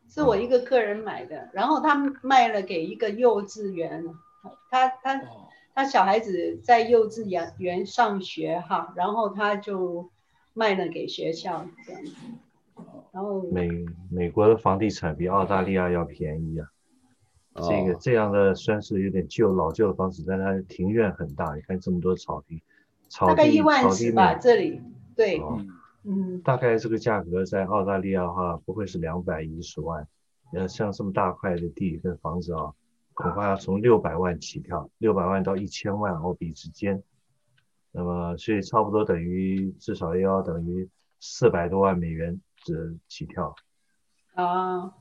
[0.09, 4.03] 是我一个客人买的，然后他卖了给一个幼稚园，
[4.71, 5.21] 他他
[5.75, 10.09] 他小孩子在幼稚园园上学哈，然后他就
[10.55, 12.11] 卖了给学校这样子。
[13.13, 13.69] 然后美
[14.11, 16.67] 美国的房地产比澳大利亚要便宜啊，
[17.69, 22.61] 这个这样的算是有点旧老旧的房子，但它庭院很大，你看这么多草坪，
[23.09, 24.81] 草地大概一万尺吧这里，
[25.15, 25.39] 对。
[25.39, 25.61] 哦
[26.11, 30.09] 嗯，大概这个价格在澳大利亚的话，不会是两百一十万，
[30.55, 32.73] 呃，像这么大块的地跟房子啊，
[33.13, 37.03] 恐怕要从六百万起跳，六百万到一千万澳币之间。
[37.93, 40.89] 那么，所以差不多等于至少要等于
[41.21, 42.75] 四百多万美元这
[43.07, 43.55] 起跳。
[44.35, 44.95] 啊，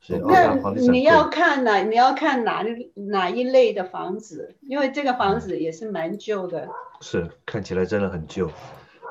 [0.00, 0.54] 所以那
[0.90, 6.70] 你要看哪，你要看哪哪一类的房子，因为这个房子也是蛮旧的。
[7.02, 8.50] 是，看起来真的很旧。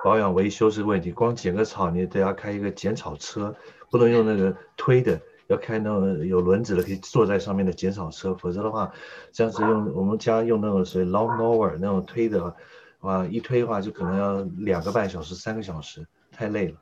[0.04, 3.54] 保养维修是问题，光剪个草你得要开一个剪草车，
[3.90, 8.94] 不能用那个推的，要开那种有轮子的可以坐在上面的剪草车，否则的话，
[9.34, 12.56] 这样子用我们家用那种所谓 lawn mower 那种推的，
[13.02, 16.76] 哇，一推的话就可能要两个半小时、三个小时，太累了。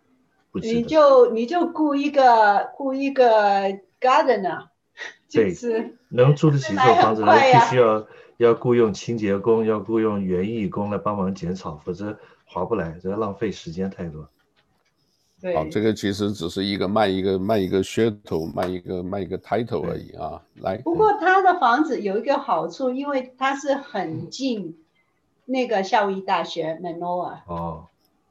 [0.54, 3.26] 你就你就雇一个雇一个
[4.00, 4.68] gardener，
[5.28, 8.08] 就是能租得起 这种房子，那必须要
[8.38, 12.20] 要雇佣清洁工，要雇佣园艺工来帮忙剪草，否则。
[12.48, 14.28] 划不来，这个浪费时间太多。
[15.40, 20.42] 对，好，这个其实只是一个卖一个卖一个噱头，卖一个卖一个 title 而已啊。
[20.56, 24.76] 来，不过他的房子有一个好处，因为它是很近
[25.46, 27.38] 那个夏威夷大学 Manoa。
[27.46, 27.86] 哦，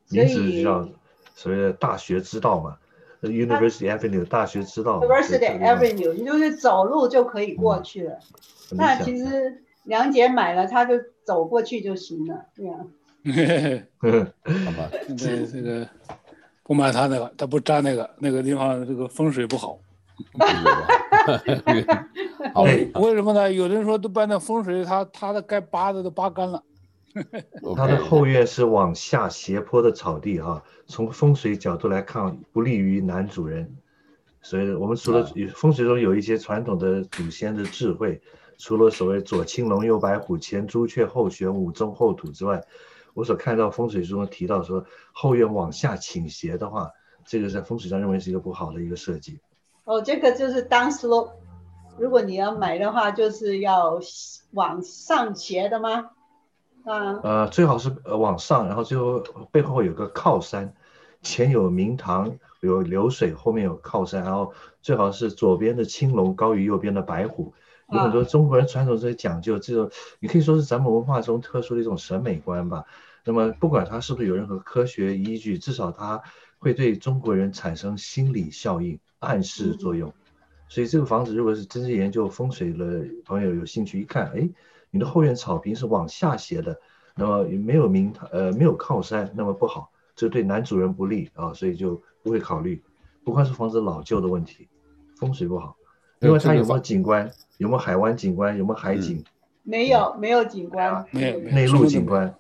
[0.09, 0.89] 名字叫
[1.37, 2.77] 所谓的大学之道嘛
[3.23, 5.01] ，University Avenue 大学之道。
[5.01, 8.19] University Avenue，你就是走路就可以过去了。
[8.73, 12.91] 嗯、那其实梁姐买了，她就走过去就行了，这样。
[13.99, 15.89] 好吧，对这个
[16.63, 19.79] 不买他那个，他不沾那个，那个地方这个风水不好。
[22.55, 23.53] 好，为什么呢？
[23.53, 26.63] 有人说都把那风水，他他的该扒的都扒干了。
[27.77, 33.77] 他的后院是往下斜坡的草地哈，从风水角度来看不利于男主人，
[34.41, 38.21] 所以我们除了风水中有一些传统的祖先的智慧，
[38.59, 42.63] 除了所谓左青龙右白虎前朱雀后玄武中后土之外。
[43.17, 46.91] 我所看到风水中提到说后院往下倾斜的话，
[47.25, 49.41] 这个在风水上认为是一个不好的一个设计。
[49.85, 51.31] 哦，这个就是 down slope，
[51.97, 53.99] 如果你要买的话，就是要
[54.53, 56.11] 往上斜的吗？
[56.85, 57.21] 啊。
[57.23, 60.75] 呃，最好是呃往上，然后最后背后有个靠山，
[61.23, 64.53] 前有明堂，有流水，后面有靠山，然后
[64.83, 67.55] 最好是左边的青龙高于右边的白虎。
[67.93, 72.85] 有很多中国人传统这些讲究，这种你可以说是咱们文化中特殊的一种审美观吧。
[73.25, 76.23] 那么不管它是不是有任何科学依据，至少它
[76.59, 80.13] 会对中国人产生心理效应、暗示作用。
[80.69, 84.49] 所以这个房子如果是真正研究风水的朋友有兴趣一看，哎，
[84.91, 86.77] 你的后院草坪是往下斜的，
[87.15, 92.83] 那么没有明堂，呃，没有靠山，那么不好，这对男主人不利啊，所以就不会考虑。
[93.25, 94.69] 不光是房子老旧的问题，
[95.17, 95.76] 风水不好。
[96.21, 97.31] 另外，它有没有景观？
[97.59, 98.57] 有没有海湾景观？
[98.57, 99.25] 有没有海景？
[99.63, 102.35] 没有，没有景观，没有内陆景观，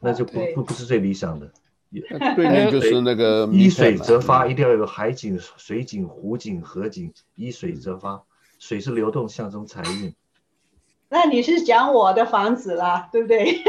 [0.00, 1.50] 那就不不不是最理想的。
[2.36, 8.22] 对面就是那个 依水则发，一定要有海景、水景、湖景、河景，依水则发，
[8.58, 10.14] 水是流动，象征财运。
[11.08, 13.62] 那你是讲我的房子啦，对不对？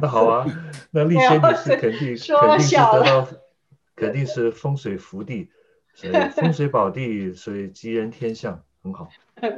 [0.00, 0.46] 那好啊，
[0.90, 3.28] 那丽仙女是肯定肯定是得到，
[3.96, 5.48] 肯定是风水福地，
[5.94, 8.62] 所以风水宝地，所以吉人天相。
[8.82, 9.08] 很好，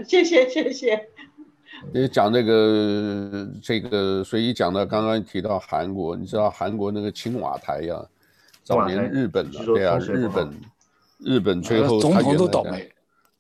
[0.06, 1.08] 谢 谢谢谢。
[1.92, 8.06] 你讲那个这个，所以讲到刚刚提到韩国，你知道韩国那个青瓦台呀、啊，
[8.62, 10.60] 早年日本的对啊，日本
[11.18, 12.88] 日本最后总统都倒霉，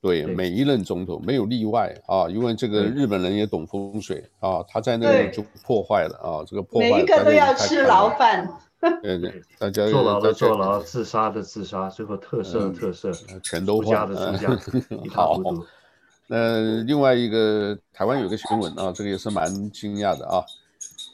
[0.00, 8.48] 对，每一任总统没有例外啊，因为这个日本人也懂风水啊，他在那里就破坏了啊，这个破坏，每一个都要吃牢饭。
[9.02, 14.58] 对对，大家坐牢的坐牢，自杀的自杀，最后特赦的特赦，嗯、全都家的出家，
[15.10, 15.40] 好。
[16.26, 20.44] 那另外一个台湾有个新闻啊，这个也是蛮惊讶的啊。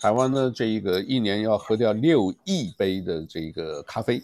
[0.00, 4.22] 台湾呢，这一个一年要喝掉六亿杯的这个咖啡，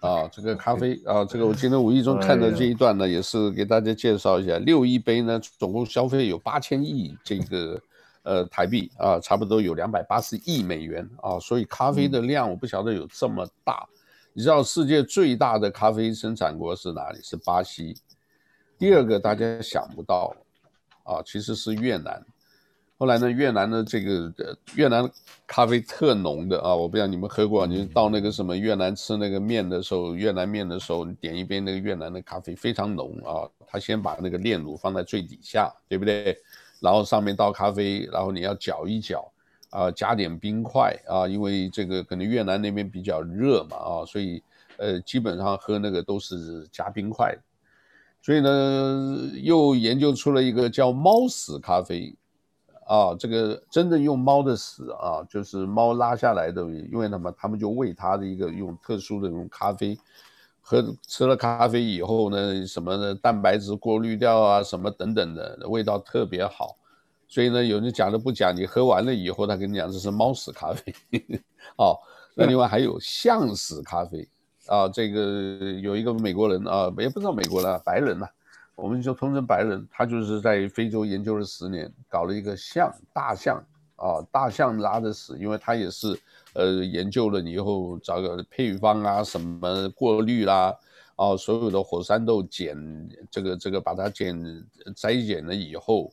[0.00, 7.80] 啊，这个咖啡啊，这个我今天无意中看到这一段呢，也是给大家介绍一下，六亿杯呢，总共消费有八千亿这个。
[8.24, 13.84] 呃，台币啊，差不多有两百八十亿美元啊，所以咖啡的量我不晓得有这么大。
[14.32, 17.18] 你知道世界最大的咖啡生产国是哪里？
[17.20, 17.96] 是巴西。
[18.82, 20.34] 第二个大家想不到
[21.04, 22.20] 啊，其实是越南。
[22.98, 24.34] 后来呢，越南的这个
[24.74, 25.08] 越南
[25.46, 36.36] 咖啡特浓的啊，我不知道你们喝过，你到那个什么越南吃那个面的时候，越南面的时候，你点一杯那个越南的咖啡非常浓啊，他先把那个炼乳放在最底下，对不对？
[36.80, 39.32] 然后上面倒咖啡，然后你要搅一搅，
[39.70, 44.42] 啊，加点冰块啊，因为这个可能越南那边比较热嘛啊，所以
[44.76, 47.32] 呃基本上喝那个都是加冰块，
[48.22, 52.14] 所以呢又研究出了一个叫猫屎咖啡，
[52.86, 59.98] 啊，这个真的用猫的屎啊，就是猫拉下来的，因为他们他们就喂它的一个用特殊的用咖啡，
[60.60, 66.76] 喝吃了咖啡以后呢，什么的蛋白质过滤掉啊，什么等等的，味道特别好。
[67.26, 70.94] 所以呢，有人讲的不讲，你喝完了以后，他跟你讲这是猫屎咖啡。
[71.76, 71.98] 哦，
[72.36, 74.28] 那另外还有象屎咖啡
[74.72, 75.20] 啊，这个
[75.82, 78.26] 有一个美国人啊，也不知道美国人，白人呐、
[78.74, 83.62] 我们就通称白人，他就是在非洲研究了十年，搞了一个象大象
[83.96, 86.18] 啊，大象拉的屎，因为他也是
[86.54, 90.74] 呃研究了以后找个配方啊，什么过滤啦。
[91.16, 92.74] 啊，所有的火山豆捡
[93.30, 94.34] 这个这个把它捡
[94.96, 96.10] 摘捡了以后，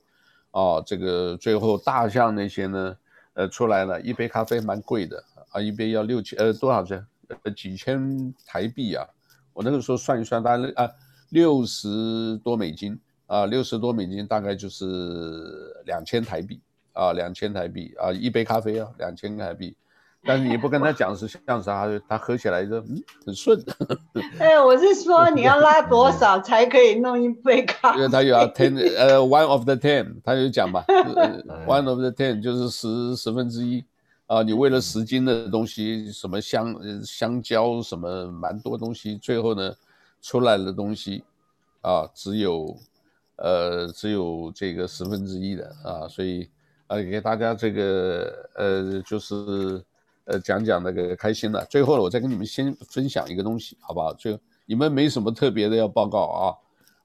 [0.52, 2.98] 啊，这个最后大象那些呢，
[3.34, 7.04] 呃出来了，一杯咖啡蛮贵的啊，一杯要六千呃多少钱？
[7.44, 9.06] 呃几千台币啊，
[9.54, 10.90] 我那个时候算一算，大概啊
[11.30, 14.86] 六十多美金啊，六十多美金大概就是
[15.86, 16.60] 两千台币
[16.94, 19.76] 啊，两千台币啊，一杯咖啡啊，两千台币。
[20.26, 23.58] 但是你不跟他讲是像啥，他喝起来就嗯很顺。
[24.38, 28.00] 哎，我是说你要拉多少 才可以弄一杯咖啡？
[28.00, 30.84] 因为他有要 ten 呃 one of the ten，他就讲吧，
[31.66, 33.82] one of the ten 就是十十分之一
[34.30, 34.42] 啊。
[34.42, 39.76] 你为了十斤的东西，什么香香蕉什么蛮多东西，最后呢
[40.22, 41.24] 出来的东西
[41.82, 42.78] 啊只有
[43.36, 46.50] 呃只有这个十分之一的啊，所以
[46.88, 49.84] 呃给大家这个呃就是。
[50.26, 51.66] 呃，讲讲那个开心的。
[51.66, 54.14] 最后呢，我再跟你们先分享一个东西，好不好？
[54.14, 56.54] 就你们没什么特别的要报告啊，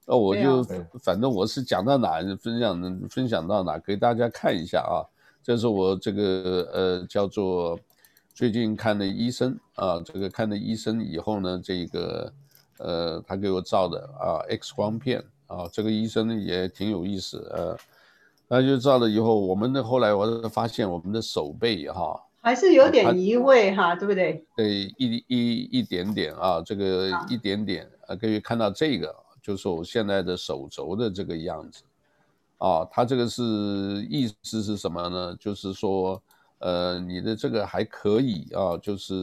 [0.05, 0.63] 那我就
[1.01, 5.01] 反正我是讲到哪分享分享到哪，给大家看一下啊。
[5.45, 7.79] 这是我这个呃叫做
[8.33, 12.33] 最近看的医生啊，这个看的医生以后呢，这个
[12.79, 17.77] 呃他给我照的啊 X 光片啊，这个医生也挺有意思呃，
[18.49, 22.19] 他就照了以后，我们的后来我发现我们的手背哈。
[22.41, 24.43] 还是有点移位哈，啊、对不对？
[24.55, 31.83] 对，一一一点点啊，这个一点点啊，可以看到这个，就是我现在的手肘的这个样子，
[32.57, 33.43] 啊，他这个是
[34.09, 35.35] 意思是什么呢？
[35.39, 36.21] 就是说，
[36.59, 39.13] 呃，你的这个还可以啊，就是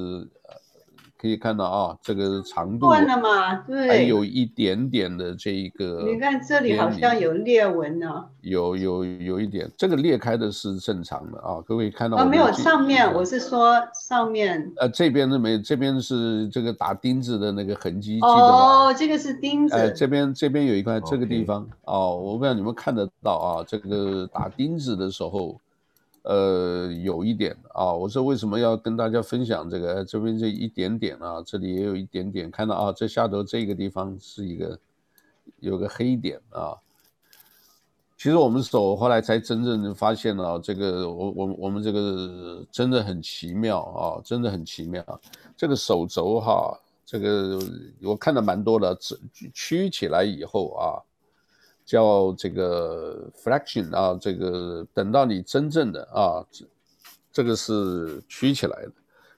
[1.23, 6.03] 可以看到啊，这个长度断了嘛，对，还有一点点的这一个。
[6.05, 8.25] 你看这里好像有裂纹呢。
[8.41, 12.17] 有有有一点，这个裂开的是正常的啊，各位看到。
[12.17, 14.69] 啊，没有上面，我是说上面。
[14.79, 18.19] 呃，这边的没，这边是这个打钉子的那个痕迹。
[18.21, 19.77] 哦，这个是钉子。
[19.77, 25.57] 哎，这边这边有一块这个地方哦，我不知道你们看得到啊，这个打钉子的时候。
[26.23, 30.05] 呃，有一点啊，我说为什么要跟大家分享这个？
[30.05, 34.79] 这边这一点点啊，这里也有一点点，看到啊，这下头这个地方是一个
[35.59, 36.79] 有个黑点啊。
[38.17, 45.05] 其实我们手后来才真正发现啊，这个我我我们这个真的很奇妙啊，真的很奇妙。
[45.57, 47.59] 这个手肘哈，这个
[48.01, 48.97] 我看的蛮多的，
[49.53, 51.03] 曲起来以后啊。
[51.93, 56.65] 叫这个 flexion 啊，这个等到你真正的啊，这
[57.31, 58.93] 这个是曲起来的，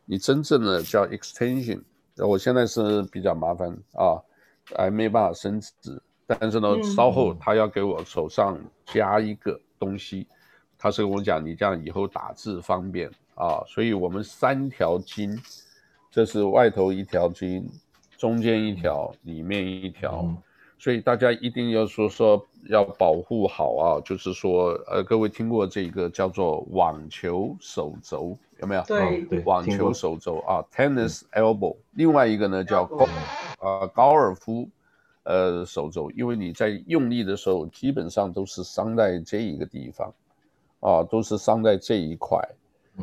[0.04, 1.82] 你真正的叫 extension。
[2.16, 4.22] 我现在是比较麻烦啊，
[4.76, 10.24] 还没办法伸直，但是呢，嗯、稍后他要给我手上加一个东西，
[10.78, 15.36] 他是跟我讲，你这样以后打字方便啊，所以我们三条筋，
[16.08, 17.68] 这是外头一条筋，
[18.16, 20.20] 中间一条，里面一条。
[20.22, 20.38] 嗯
[20.84, 28.82] 所以大家一定要说说要保护好啊，就是说，呃，各位听过这个叫做网球手肘有没有？
[28.82, 31.74] 对对，网球手肘啊，tennis elbow。
[31.92, 33.08] 另外一个呢叫高，
[33.60, 34.68] 呃，高尔夫，
[35.22, 40.12] 呃，手肘，因为你在用力的时候，基本上都是伤在这一个地方，
[40.80, 42.38] 啊，都是伤在这一块。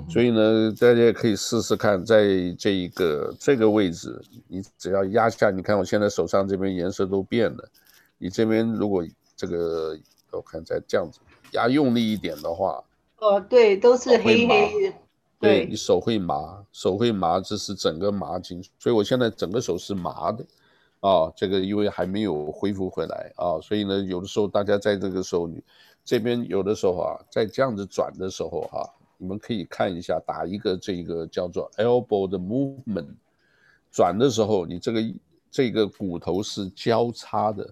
[0.10, 2.24] 所以呢，大家可以试试看，在
[2.58, 7.70] 这一个这个位置，你只要压下，你看我现在手上这边颜色都变了。
[8.18, 9.98] 你这边如果这个
[10.32, 11.20] 我看再这样子
[11.52, 12.82] 压用力一点的话，
[13.18, 14.96] 哦，对，都是黑黑的。
[15.40, 18.64] 对，你手会麻，手会麻，这是整个麻筋。
[18.80, 20.46] 所以我现在整个手是麻的，
[21.02, 25.62] 啊，这个因为还没有恢复回来啊，所以呢，有的时候大家在这个时候，你
[26.06, 29.01] 这边有的时候啊，在这样子转的时候哈、啊。
[29.22, 33.06] 你们可以看一下，打一个这个叫做 elbow 的 movement，
[33.92, 35.14] 转的时候，你这个
[35.52, 37.72] 这个骨头是交叉的。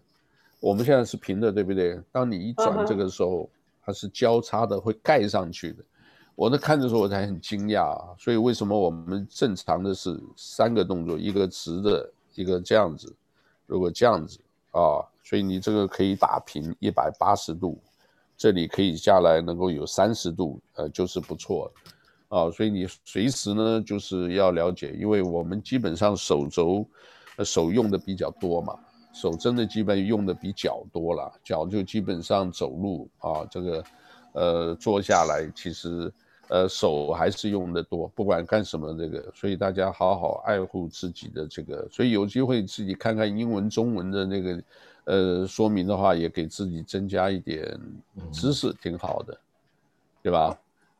[0.60, 2.00] 我们现在是平的，对不对？
[2.12, 3.50] 当你一转这个时候，
[3.84, 5.84] 它是交叉的，会盖上去的。
[6.36, 8.14] 我在看的时候，我才很惊讶啊。
[8.20, 13.12] 所以为什么我们正常的是三个动作，一个直的，一个这样子，
[13.66, 14.40] 如果这样子
[14.70, 17.82] 啊，所以你这个可以打平一百八十度。
[18.40, 21.70] 这里可以下来能够有三十度，呃，就是不错，
[22.30, 26.86] 啊，所以你随时呢就是要了解，因为我们基本上手肘，
[27.36, 28.80] 呃，手用的比较多嘛，
[29.12, 33.84] 手真的基本用的比脚多了，脚就基本上走路啊，这个，
[34.32, 36.10] 呃，坐下来其实，
[36.48, 44.64] 呃，手还是用的多，不管干什么这个，所以大家好好爱护自己的这个，所以有机会自己看看英文、中文的那个。
[45.10, 47.68] 呃，说明的话也给自己增加一点
[48.32, 49.36] 知识，挺好的，
[50.22, 50.56] 对吧？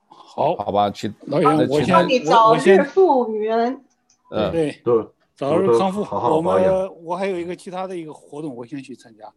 [0.08, 3.80] 好，好吧，去老严，我先早日复原。
[4.32, 5.06] 嗯，对对，
[5.36, 6.04] 早日康复。
[6.04, 9.32] 好好我们我还有一个其他的一个活动，我先去参加。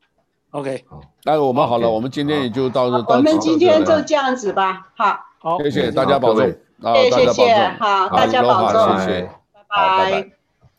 [0.53, 0.83] OK，
[1.25, 2.97] 那我们好了，我们今天也就到这。
[3.15, 4.91] 我们今天就这样子吧。
[4.97, 6.47] 好，好，谢谢大家保重。
[6.47, 10.42] 谢谢谢谢，好，大家保重，谢谢，拜拜。